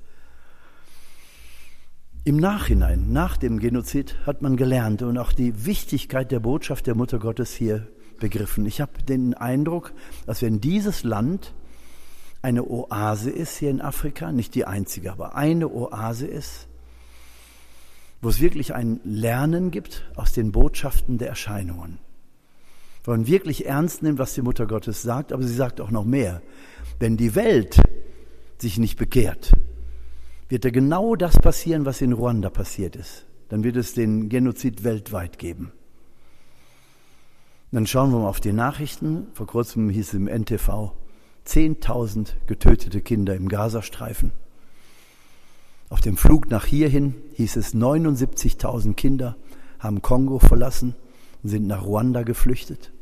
Im 2.26 2.38
Nachhinein, 2.38 3.12
nach 3.12 3.37
dem 3.37 3.58
Genozid, 3.58 4.16
hat 4.24 4.40
man 4.40 4.56
gelernt 4.56 5.02
und 5.02 5.18
auch 5.18 5.32
die 5.32 5.66
Wichtigkeit 5.66 6.32
der 6.32 6.40
Botschaft 6.40 6.87
der 6.87 6.94
Mutter 6.94 7.18
Gottes 7.18 7.52
hier 7.52 7.87
begriffen. 8.18 8.64
Ich 8.64 8.80
habe 8.80 9.02
den 9.06 9.34
Eindruck, 9.34 9.92
dass 10.24 10.40
wenn 10.40 10.58
dieses 10.58 11.04
Land 11.04 11.52
eine 12.40 12.64
Oase 12.66 13.30
ist 13.30 13.58
hier 13.58 13.68
in 13.68 13.82
Afrika, 13.82 14.32
nicht 14.32 14.54
die 14.54 14.64
einzige, 14.64 15.12
aber 15.12 15.34
eine 15.34 15.68
Oase 15.68 16.26
ist, 16.26 16.66
wo 18.22 18.30
es 18.30 18.40
wirklich 18.40 18.74
ein 18.74 19.00
Lernen 19.04 19.70
gibt 19.70 20.10
aus 20.16 20.32
den 20.32 20.50
Botschaften 20.50 21.18
der 21.18 21.28
Erscheinungen. 21.28 21.98
Wo 23.02 23.10
man 23.10 23.26
wirklich 23.26 23.66
ernst 23.66 24.02
nimmt, 24.02 24.18
was 24.18 24.32
die 24.32 24.40
Mutter 24.40 24.66
Gottes 24.66 25.02
sagt, 25.02 25.30
aber 25.30 25.42
sie 25.42 25.54
sagt 25.54 25.78
auch 25.78 25.90
noch 25.90 26.06
mehr. 26.06 26.40
Wenn 26.98 27.18
die 27.18 27.34
Welt 27.34 27.78
sich 28.56 28.78
nicht 28.78 28.96
bekehrt, 28.96 29.52
wird 30.54 30.64
da 30.64 30.70
genau 30.70 31.16
das 31.16 31.36
passieren, 31.36 31.84
was 31.84 32.00
in 32.00 32.12
Ruanda 32.12 32.48
passiert 32.48 32.94
ist. 32.94 33.26
Dann 33.48 33.64
wird 33.64 33.74
es 33.74 33.92
den 33.92 34.28
Genozid 34.28 34.84
weltweit 34.84 35.40
geben. 35.40 35.72
Dann 37.72 37.88
schauen 37.88 38.12
wir 38.12 38.20
mal 38.20 38.28
auf 38.28 38.38
die 38.38 38.52
Nachrichten. 38.52 39.26
Vor 39.34 39.48
kurzem 39.48 39.90
hieß 39.90 40.06
es 40.06 40.14
im 40.14 40.28
NTV 40.28 40.92
10.000 41.44 42.34
getötete 42.46 43.00
Kinder 43.00 43.34
im 43.34 43.48
Gazastreifen. 43.48 44.30
Auf 45.88 46.00
dem 46.00 46.16
Flug 46.16 46.48
nach 46.50 46.66
hierhin 46.66 47.16
hieß 47.32 47.56
es 47.56 47.74
79.000 47.74 48.94
Kinder 48.94 49.36
haben 49.80 50.02
Kongo 50.02 50.38
verlassen 50.38 50.94
und 51.42 51.48
sind 51.48 51.66
nach 51.66 51.84
Ruanda 51.84 52.22
geflüchtet, 52.22 52.92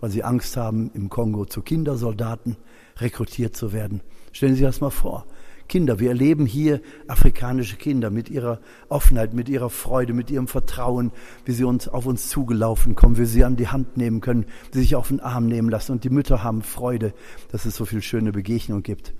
weil 0.00 0.10
sie 0.10 0.24
Angst 0.24 0.56
haben, 0.56 0.90
im 0.92 1.08
Kongo 1.08 1.44
zu 1.44 1.62
Kindersoldaten 1.62 2.56
rekrutiert 2.96 3.56
zu 3.56 3.72
werden. 3.72 4.00
Stellen 4.32 4.54
Sie 4.54 4.58
sich 4.58 4.66
das 4.66 4.80
mal 4.80 4.90
vor. 4.90 5.24
Kinder, 5.68 5.98
wir 5.98 6.10
erleben 6.10 6.46
hier 6.46 6.80
afrikanische 7.08 7.76
Kinder 7.76 8.10
mit 8.10 8.28
ihrer 8.28 8.60
Offenheit, 8.88 9.34
mit 9.34 9.48
ihrer 9.48 9.70
Freude, 9.70 10.12
mit 10.12 10.30
ihrem 10.30 10.48
Vertrauen, 10.48 11.12
wie 11.44 11.52
sie 11.52 11.64
uns 11.64 11.88
auf 11.88 12.06
uns 12.06 12.28
zugelaufen 12.28 12.94
kommen, 12.94 13.18
wie 13.18 13.24
sie 13.24 13.44
an 13.44 13.56
die 13.56 13.68
Hand 13.68 13.96
nehmen 13.96 14.20
können, 14.20 14.44
wie 14.70 14.78
sie 14.78 14.82
sich 14.82 14.96
auf 14.96 15.08
den 15.08 15.20
Arm 15.20 15.46
nehmen 15.46 15.68
lassen. 15.68 15.92
Und 15.92 16.04
die 16.04 16.10
Mütter 16.10 16.42
haben 16.42 16.62
Freude, 16.62 17.14
dass 17.50 17.64
es 17.64 17.76
so 17.76 17.84
viel 17.84 18.02
schöne 18.02 18.32
Begegnungen 18.32 18.82
gibt. 18.82 19.14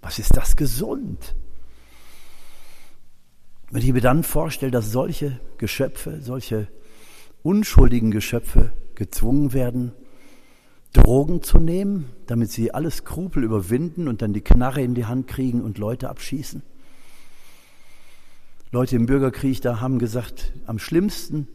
Was 0.00 0.18
ist 0.18 0.36
das 0.36 0.56
gesund? 0.56 1.36
Wenn 3.70 3.82
ich 3.82 3.92
mir 3.92 4.00
dann 4.00 4.22
vorstelle, 4.22 4.70
dass 4.70 4.92
solche 4.92 5.40
Geschöpfe, 5.56 6.20
solche 6.20 6.68
unschuldigen 7.42 8.10
Geschöpfe 8.10 8.72
gezwungen 8.94 9.52
werden, 9.52 9.92
Drogen 10.92 11.42
zu 11.42 11.58
nehmen, 11.58 12.10
damit 12.26 12.50
sie 12.50 12.72
alle 12.72 12.90
Skrupel 12.90 13.44
überwinden 13.44 14.08
und 14.08 14.22
dann 14.22 14.32
die 14.32 14.42
Knarre 14.42 14.82
in 14.82 14.94
die 14.94 15.06
Hand 15.06 15.26
kriegen 15.26 15.62
und 15.62 15.78
Leute 15.78 16.10
abschießen. 16.10 16.62
Leute 18.70 18.96
im 18.96 19.06
Bürgerkrieg 19.06 19.60
da 19.60 19.80
haben 19.80 19.98
gesagt, 19.98 20.52
am 20.66 20.78
schlimmsten 20.78 21.48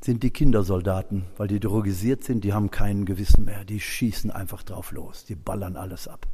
sind 0.00 0.22
die 0.22 0.30
Kindersoldaten, 0.30 1.24
weil 1.36 1.48
die 1.48 1.60
drogisiert 1.60 2.24
sind, 2.24 2.42
die 2.42 2.52
haben 2.52 2.70
kein 2.70 3.04
Gewissen 3.04 3.44
mehr, 3.44 3.64
die 3.64 3.78
schießen 3.78 4.30
einfach 4.30 4.62
drauf 4.64 4.90
los, 4.90 5.24
die 5.24 5.36
ballern 5.36 5.76
alles 5.76 6.08
ab. 6.08 6.26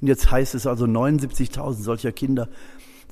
Und 0.00 0.08
jetzt 0.08 0.30
heißt 0.30 0.54
es 0.56 0.66
also, 0.66 0.86
79.000 0.86 1.74
solcher 1.74 2.12
Kinder 2.12 2.48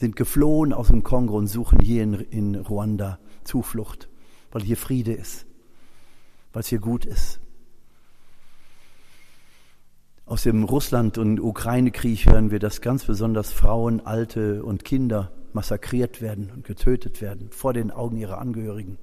sind 0.00 0.16
geflohen 0.16 0.72
aus 0.72 0.88
dem 0.88 1.04
Kongo 1.04 1.36
und 1.36 1.46
suchen 1.46 1.78
hier 1.78 2.02
in, 2.02 2.14
in 2.14 2.54
Ruanda 2.56 3.20
Zuflucht, 3.44 4.08
weil 4.50 4.62
hier 4.62 4.76
Friede 4.76 5.12
ist, 5.12 5.46
weil 6.52 6.60
es 6.60 6.68
hier 6.68 6.80
gut 6.80 7.04
ist. 7.04 7.38
Aus 10.24 10.44
dem 10.44 10.64
Russland- 10.64 11.18
und 11.18 11.40
Ukraine-Krieg 11.40 12.26
hören 12.26 12.50
wir, 12.50 12.60
dass 12.60 12.80
ganz 12.80 13.04
besonders 13.04 13.52
Frauen, 13.52 14.06
Alte 14.06 14.62
und 14.62 14.84
Kinder 14.84 15.32
massakriert 15.52 16.22
werden 16.22 16.50
und 16.54 16.64
getötet 16.64 17.20
werden 17.20 17.50
vor 17.50 17.72
den 17.72 17.90
Augen 17.90 18.16
ihrer 18.16 18.38
Angehörigen. 18.38 18.98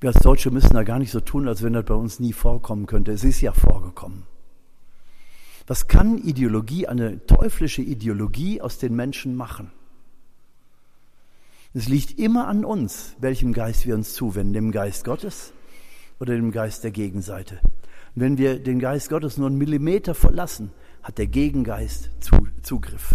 Wir 0.00 0.10
als 0.10 0.22
Deutsche 0.22 0.50
müssen 0.50 0.74
da 0.74 0.82
gar 0.82 0.98
nicht 0.98 1.10
so 1.10 1.20
tun, 1.20 1.48
als 1.48 1.62
wenn 1.62 1.72
das 1.72 1.84
bei 1.84 1.94
uns 1.94 2.20
nie 2.20 2.32
vorkommen 2.32 2.86
könnte. 2.86 3.12
Es 3.12 3.24
ist 3.24 3.40
ja 3.40 3.52
vorgekommen. 3.52 4.24
Was 5.66 5.86
kann 5.86 6.18
Ideologie, 6.18 6.86
eine 6.86 7.24
teuflische 7.26 7.82
Ideologie 7.82 8.60
aus 8.60 8.78
den 8.78 8.94
Menschen 8.94 9.36
machen? 9.36 9.70
Es 11.72 11.88
liegt 11.88 12.18
immer 12.18 12.48
an 12.48 12.64
uns, 12.64 13.14
welchem 13.20 13.52
Geist 13.52 13.86
wir 13.86 13.94
uns 13.94 14.12
zuwenden, 14.12 14.52
dem 14.52 14.72
Geist 14.72 15.04
Gottes 15.04 15.52
oder 16.20 16.34
dem 16.34 16.50
Geist 16.50 16.84
der 16.84 16.90
Gegenseite. 16.90 17.60
Wenn 18.14 18.38
wir 18.38 18.58
den 18.58 18.78
Geist 18.78 19.08
Gottes 19.08 19.38
nur 19.38 19.46
einen 19.46 19.58
Millimeter 19.58 20.14
verlassen, 20.14 20.70
hat 21.02 21.18
der 21.18 21.26
Gegengeist 21.26 22.10
Zugriff. 22.62 23.14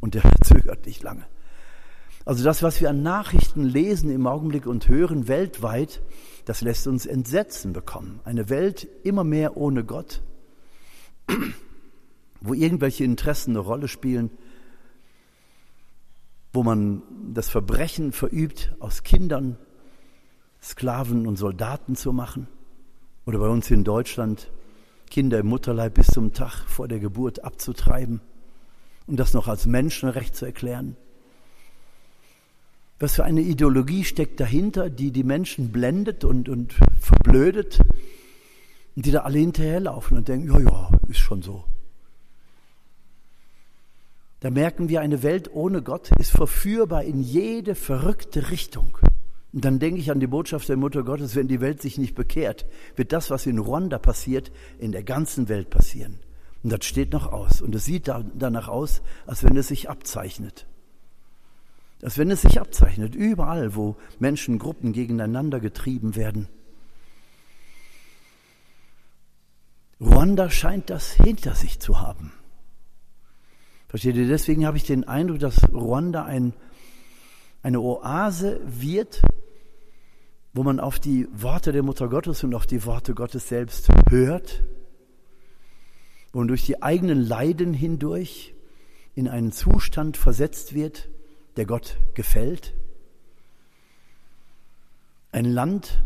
Und 0.00 0.14
der 0.14 0.22
zögert 0.44 0.86
nicht 0.86 1.02
lange. 1.02 1.26
Also 2.24 2.44
das, 2.44 2.62
was 2.62 2.80
wir 2.80 2.88
an 2.88 3.02
Nachrichten 3.02 3.64
lesen 3.64 4.10
im 4.10 4.26
Augenblick 4.26 4.66
und 4.66 4.88
hören 4.88 5.26
weltweit, 5.28 6.02
das 6.44 6.60
lässt 6.60 6.86
uns 6.86 7.04
Entsetzen 7.04 7.72
bekommen. 7.72 8.20
Eine 8.24 8.48
Welt 8.48 8.86
immer 9.02 9.24
mehr 9.24 9.56
ohne 9.56 9.84
Gott, 9.84 10.22
wo 12.40 12.54
irgendwelche 12.54 13.04
Interessen 13.04 13.50
eine 13.50 13.60
Rolle 13.60 13.88
spielen, 13.88 14.30
wo 16.52 16.62
man 16.62 17.02
das 17.32 17.48
Verbrechen 17.48 18.12
verübt, 18.12 18.74
aus 18.78 19.02
Kindern 19.02 19.56
Sklaven 20.62 21.26
und 21.26 21.36
Soldaten 21.36 21.96
zu 21.96 22.12
machen. 22.12 22.46
Oder 23.24 23.38
bei 23.38 23.48
uns 23.48 23.70
in 23.70 23.84
Deutschland 23.84 24.50
Kinder 25.10 25.38
im 25.40 25.46
Mutterleib 25.46 25.94
bis 25.94 26.06
zum 26.06 26.32
Tag 26.32 26.64
vor 26.66 26.88
der 26.88 26.98
Geburt 26.98 27.44
abzutreiben 27.44 28.20
und 29.06 29.20
das 29.20 29.34
noch 29.34 29.46
als 29.46 29.66
Menschenrecht 29.66 30.34
zu 30.34 30.46
erklären. 30.46 30.96
Was 32.98 33.16
für 33.16 33.24
eine 33.24 33.42
Ideologie 33.42 34.04
steckt 34.04 34.40
dahinter, 34.40 34.88
die 34.88 35.10
die 35.10 35.24
Menschen 35.24 35.70
blendet 35.70 36.24
und, 36.24 36.48
und 36.48 36.72
verblödet 37.00 37.80
und 38.96 39.04
die 39.04 39.10
da 39.10 39.20
alle 39.20 39.38
hinterherlaufen 39.38 40.16
und 40.16 40.28
denken, 40.28 40.52
ja, 40.52 40.60
ja, 40.60 40.90
ist 41.08 41.18
schon 41.18 41.42
so. 41.42 41.64
Da 44.40 44.50
merken 44.50 44.88
wir, 44.88 45.00
eine 45.00 45.22
Welt 45.22 45.50
ohne 45.52 45.82
Gott 45.82 46.10
ist 46.18 46.30
verführbar 46.30 47.04
in 47.04 47.20
jede 47.20 47.74
verrückte 47.74 48.50
Richtung. 48.50 48.98
Und 49.52 49.64
dann 49.64 49.78
denke 49.78 50.00
ich 50.00 50.10
an 50.10 50.20
die 50.20 50.26
Botschaft 50.26 50.68
der 50.68 50.78
Mutter 50.78 51.02
Gottes, 51.02 51.36
wenn 51.36 51.48
die 51.48 51.60
Welt 51.60 51.82
sich 51.82 51.98
nicht 51.98 52.14
bekehrt, 52.14 52.66
wird 52.96 53.12
das, 53.12 53.30
was 53.30 53.46
in 53.46 53.58
Ruanda 53.58 53.98
passiert, 53.98 54.50
in 54.78 54.92
der 54.92 55.02
ganzen 55.02 55.48
Welt 55.48 55.68
passieren. 55.68 56.20
Und 56.62 56.72
das 56.72 56.84
steht 56.86 57.12
noch 57.12 57.32
aus. 57.32 57.60
Und 57.60 57.74
es 57.74 57.84
sieht 57.84 58.08
danach 58.08 58.68
aus, 58.68 59.02
als 59.26 59.44
wenn 59.44 59.56
es 59.56 59.68
sich 59.68 59.90
abzeichnet. 59.90 60.66
Als 62.02 62.18
wenn 62.18 62.30
es 62.30 62.42
sich 62.42 62.60
abzeichnet, 62.60 63.14
überall, 63.14 63.74
wo 63.76 63.96
Menschengruppen 64.18 64.92
gegeneinander 64.92 65.60
getrieben 65.60 66.16
werden. 66.16 66.48
Ruanda 70.00 70.50
scheint 70.50 70.90
das 70.90 71.12
hinter 71.12 71.54
sich 71.54 71.78
zu 71.78 72.00
haben. 72.00 72.32
Versteht 73.88 74.16
ihr? 74.16 74.26
Deswegen 74.26 74.66
habe 74.66 74.78
ich 74.78 74.84
den 74.84 75.06
Eindruck, 75.06 75.38
dass 75.38 75.70
Ruanda 75.72 76.24
ein, 76.24 76.54
eine 77.62 77.80
Oase 77.80 78.60
wird, 78.64 79.22
wo 80.52 80.62
man 80.62 80.80
auf 80.80 80.98
die 80.98 81.26
Worte 81.32 81.72
der 81.72 81.82
Mutter 81.82 82.08
Gottes 82.08 82.44
und 82.44 82.54
auf 82.54 82.66
die 82.66 82.84
Worte 82.84 83.14
Gottes 83.14 83.48
selbst 83.48 83.88
hört, 84.10 84.64
wo 86.32 86.40
man 86.40 86.48
durch 86.48 86.66
die 86.66 86.82
eigenen 86.82 87.22
Leiden 87.22 87.74
hindurch 87.74 88.54
in 89.14 89.28
einen 89.28 89.52
Zustand 89.52 90.16
versetzt 90.16 90.74
wird, 90.74 91.08
der 91.56 91.66
Gott 91.66 91.96
gefällt. 92.14 92.74
Ein 95.30 95.46
Land, 95.46 96.02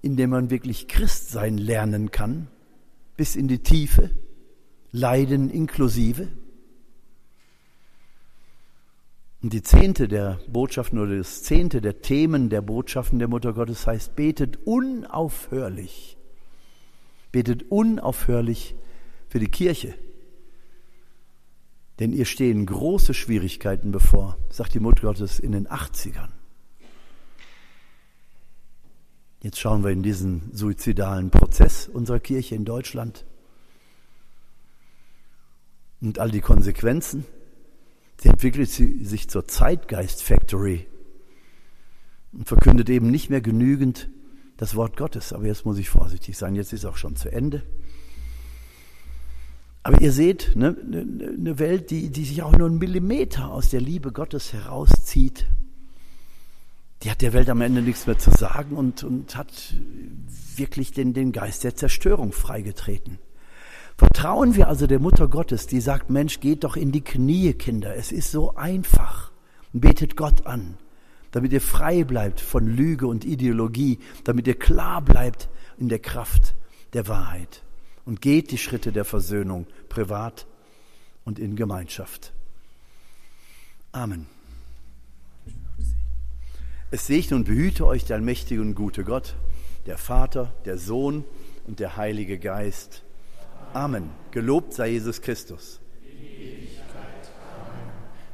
in 0.00 0.16
dem 0.16 0.30
man 0.30 0.50
wirklich 0.50 0.88
Christ 0.88 1.30
sein 1.30 1.58
lernen 1.58 2.10
kann, 2.10 2.48
bis 3.16 3.36
in 3.36 3.48
die 3.48 3.60
Tiefe, 3.60 4.10
Leiden 4.90 5.50
inklusive. 5.50 6.28
Und 9.42 9.52
die 9.52 9.62
Zehnte 9.62 10.06
der 10.06 10.38
Botschaften 10.46 11.00
oder 11.00 11.16
das 11.16 11.42
Zehnte 11.42 11.80
der 11.80 12.00
Themen 12.00 12.48
der 12.48 12.62
Botschaften 12.62 13.18
der 13.18 13.26
Mutter 13.26 13.52
Gottes 13.52 13.86
heißt, 13.86 14.14
betet 14.14 14.60
unaufhörlich. 14.64 16.16
Betet 17.32 17.64
unaufhörlich 17.70 18.76
für 19.28 19.40
die 19.40 19.48
Kirche. 19.48 19.94
Denn 21.98 22.12
ihr 22.12 22.24
stehen 22.24 22.66
große 22.66 23.14
Schwierigkeiten 23.14 23.90
bevor, 23.90 24.38
sagt 24.48 24.74
die 24.74 24.80
Mutter 24.80 25.02
Gottes 25.02 25.40
in 25.40 25.52
den 25.52 25.66
80ern. 25.66 26.30
Jetzt 29.42 29.58
schauen 29.58 29.82
wir 29.82 29.90
in 29.90 30.04
diesen 30.04 30.54
suizidalen 30.54 31.30
Prozess 31.30 31.88
unserer 31.88 32.20
Kirche 32.20 32.54
in 32.54 32.64
Deutschland 32.64 33.24
und 36.00 36.20
all 36.20 36.30
die 36.30 36.40
Konsequenzen. 36.40 37.24
Sie 38.22 38.28
entwickelt 38.28 38.70
sich 38.70 39.28
zur 39.28 39.48
Zeitgeist 39.48 40.22
Factory 40.22 40.86
und 42.32 42.46
verkündet 42.46 42.88
eben 42.88 43.10
nicht 43.10 43.30
mehr 43.30 43.40
genügend 43.40 44.10
das 44.56 44.76
Wort 44.76 44.96
Gottes. 44.96 45.32
Aber 45.32 45.46
jetzt 45.46 45.66
muss 45.66 45.76
ich 45.76 45.88
vorsichtig 45.88 46.38
sein, 46.38 46.54
jetzt 46.54 46.72
ist 46.72 46.84
auch 46.84 46.96
schon 46.96 47.16
zu 47.16 47.32
Ende. 47.32 47.64
Aber 49.82 50.00
ihr 50.00 50.12
seht, 50.12 50.54
ne, 50.54 50.70
ne, 50.70 51.04
ne, 51.04 51.34
eine 51.36 51.58
Welt, 51.58 51.90
die, 51.90 52.10
die 52.10 52.24
sich 52.24 52.44
auch 52.44 52.56
nur 52.56 52.68
einen 52.68 52.78
Millimeter 52.78 53.50
aus 53.50 53.70
der 53.70 53.80
Liebe 53.80 54.12
Gottes 54.12 54.52
herauszieht, 54.52 55.48
die 57.02 57.10
hat 57.10 57.22
der 57.22 57.32
Welt 57.32 57.50
am 57.50 57.60
Ende 57.60 57.82
nichts 57.82 58.06
mehr 58.06 58.20
zu 58.20 58.30
sagen 58.30 58.76
und, 58.76 59.02
und 59.02 59.34
hat 59.34 59.74
wirklich 60.54 60.92
den, 60.92 61.12
den 61.12 61.32
Geist 61.32 61.64
der 61.64 61.74
Zerstörung 61.74 62.30
freigetreten. 62.30 63.18
Vertrauen 64.02 64.56
wir 64.56 64.66
also 64.66 64.88
der 64.88 64.98
Mutter 64.98 65.28
Gottes, 65.28 65.68
die 65.68 65.80
sagt, 65.80 66.10
Mensch, 66.10 66.40
geht 66.40 66.64
doch 66.64 66.74
in 66.74 66.90
die 66.90 67.02
Knie, 67.02 67.52
Kinder. 67.52 67.94
Es 67.94 68.10
ist 68.10 68.32
so 68.32 68.56
einfach. 68.56 69.30
Betet 69.72 70.16
Gott 70.16 70.44
an, 70.44 70.76
damit 71.30 71.52
ihr 71.52 71.60
frei 71.60 72.02
bleibt 72.02 72.40
von 72.40 72.66
Lüge 72.66 73.06
und 73.06 73.24
Ideologie, 73.24 74.00
damit 74.24 74.48
ihr 74.48 74.58
klar 74.58 75.02
bleibt 75.02 75.48
in 75.78 75.88
der 75.88 76.00
Kraft 76.00 76.56
der 76.94 77.06
Wahrheit. 77.06 77.62
Und 78.04 78.20
geht 78.20 78.50
die 78.50 78.58
Schritte 78.58 78.90
der 78.90 79.04
Versöhnung 79.04 79.68
privat 79.88 80.48
und 81.24 81.38
in 81.38 81.54
Gemeinschaft. 81.54 82.32
Amen. 83.92 84.26
Es 86.90 87.06
segne 87.06 87.36
und 87.36 87.44
behüte 87.44 87.86
euch 87.86 88.04
der 88.04 88.16
allmächtige 88.16 88.62
und 88.62 88.74
gute 88.74 89.04
Gott, 89.04 89.36
der 89.86 89.96
Vater, 89.96 90.52
der 90.64 90.76
Sohn 90.76 91.24
und 91.68 91.78
der 91.78 91.96
Heilige 91.96 92.40
Geist. 92.40 93.04
Amen. 93.74 94.10
Gelobt 94.30 94.74
sei 94.74 94.88
Jesus 94.90 95.20
Christus. 95.20 95.80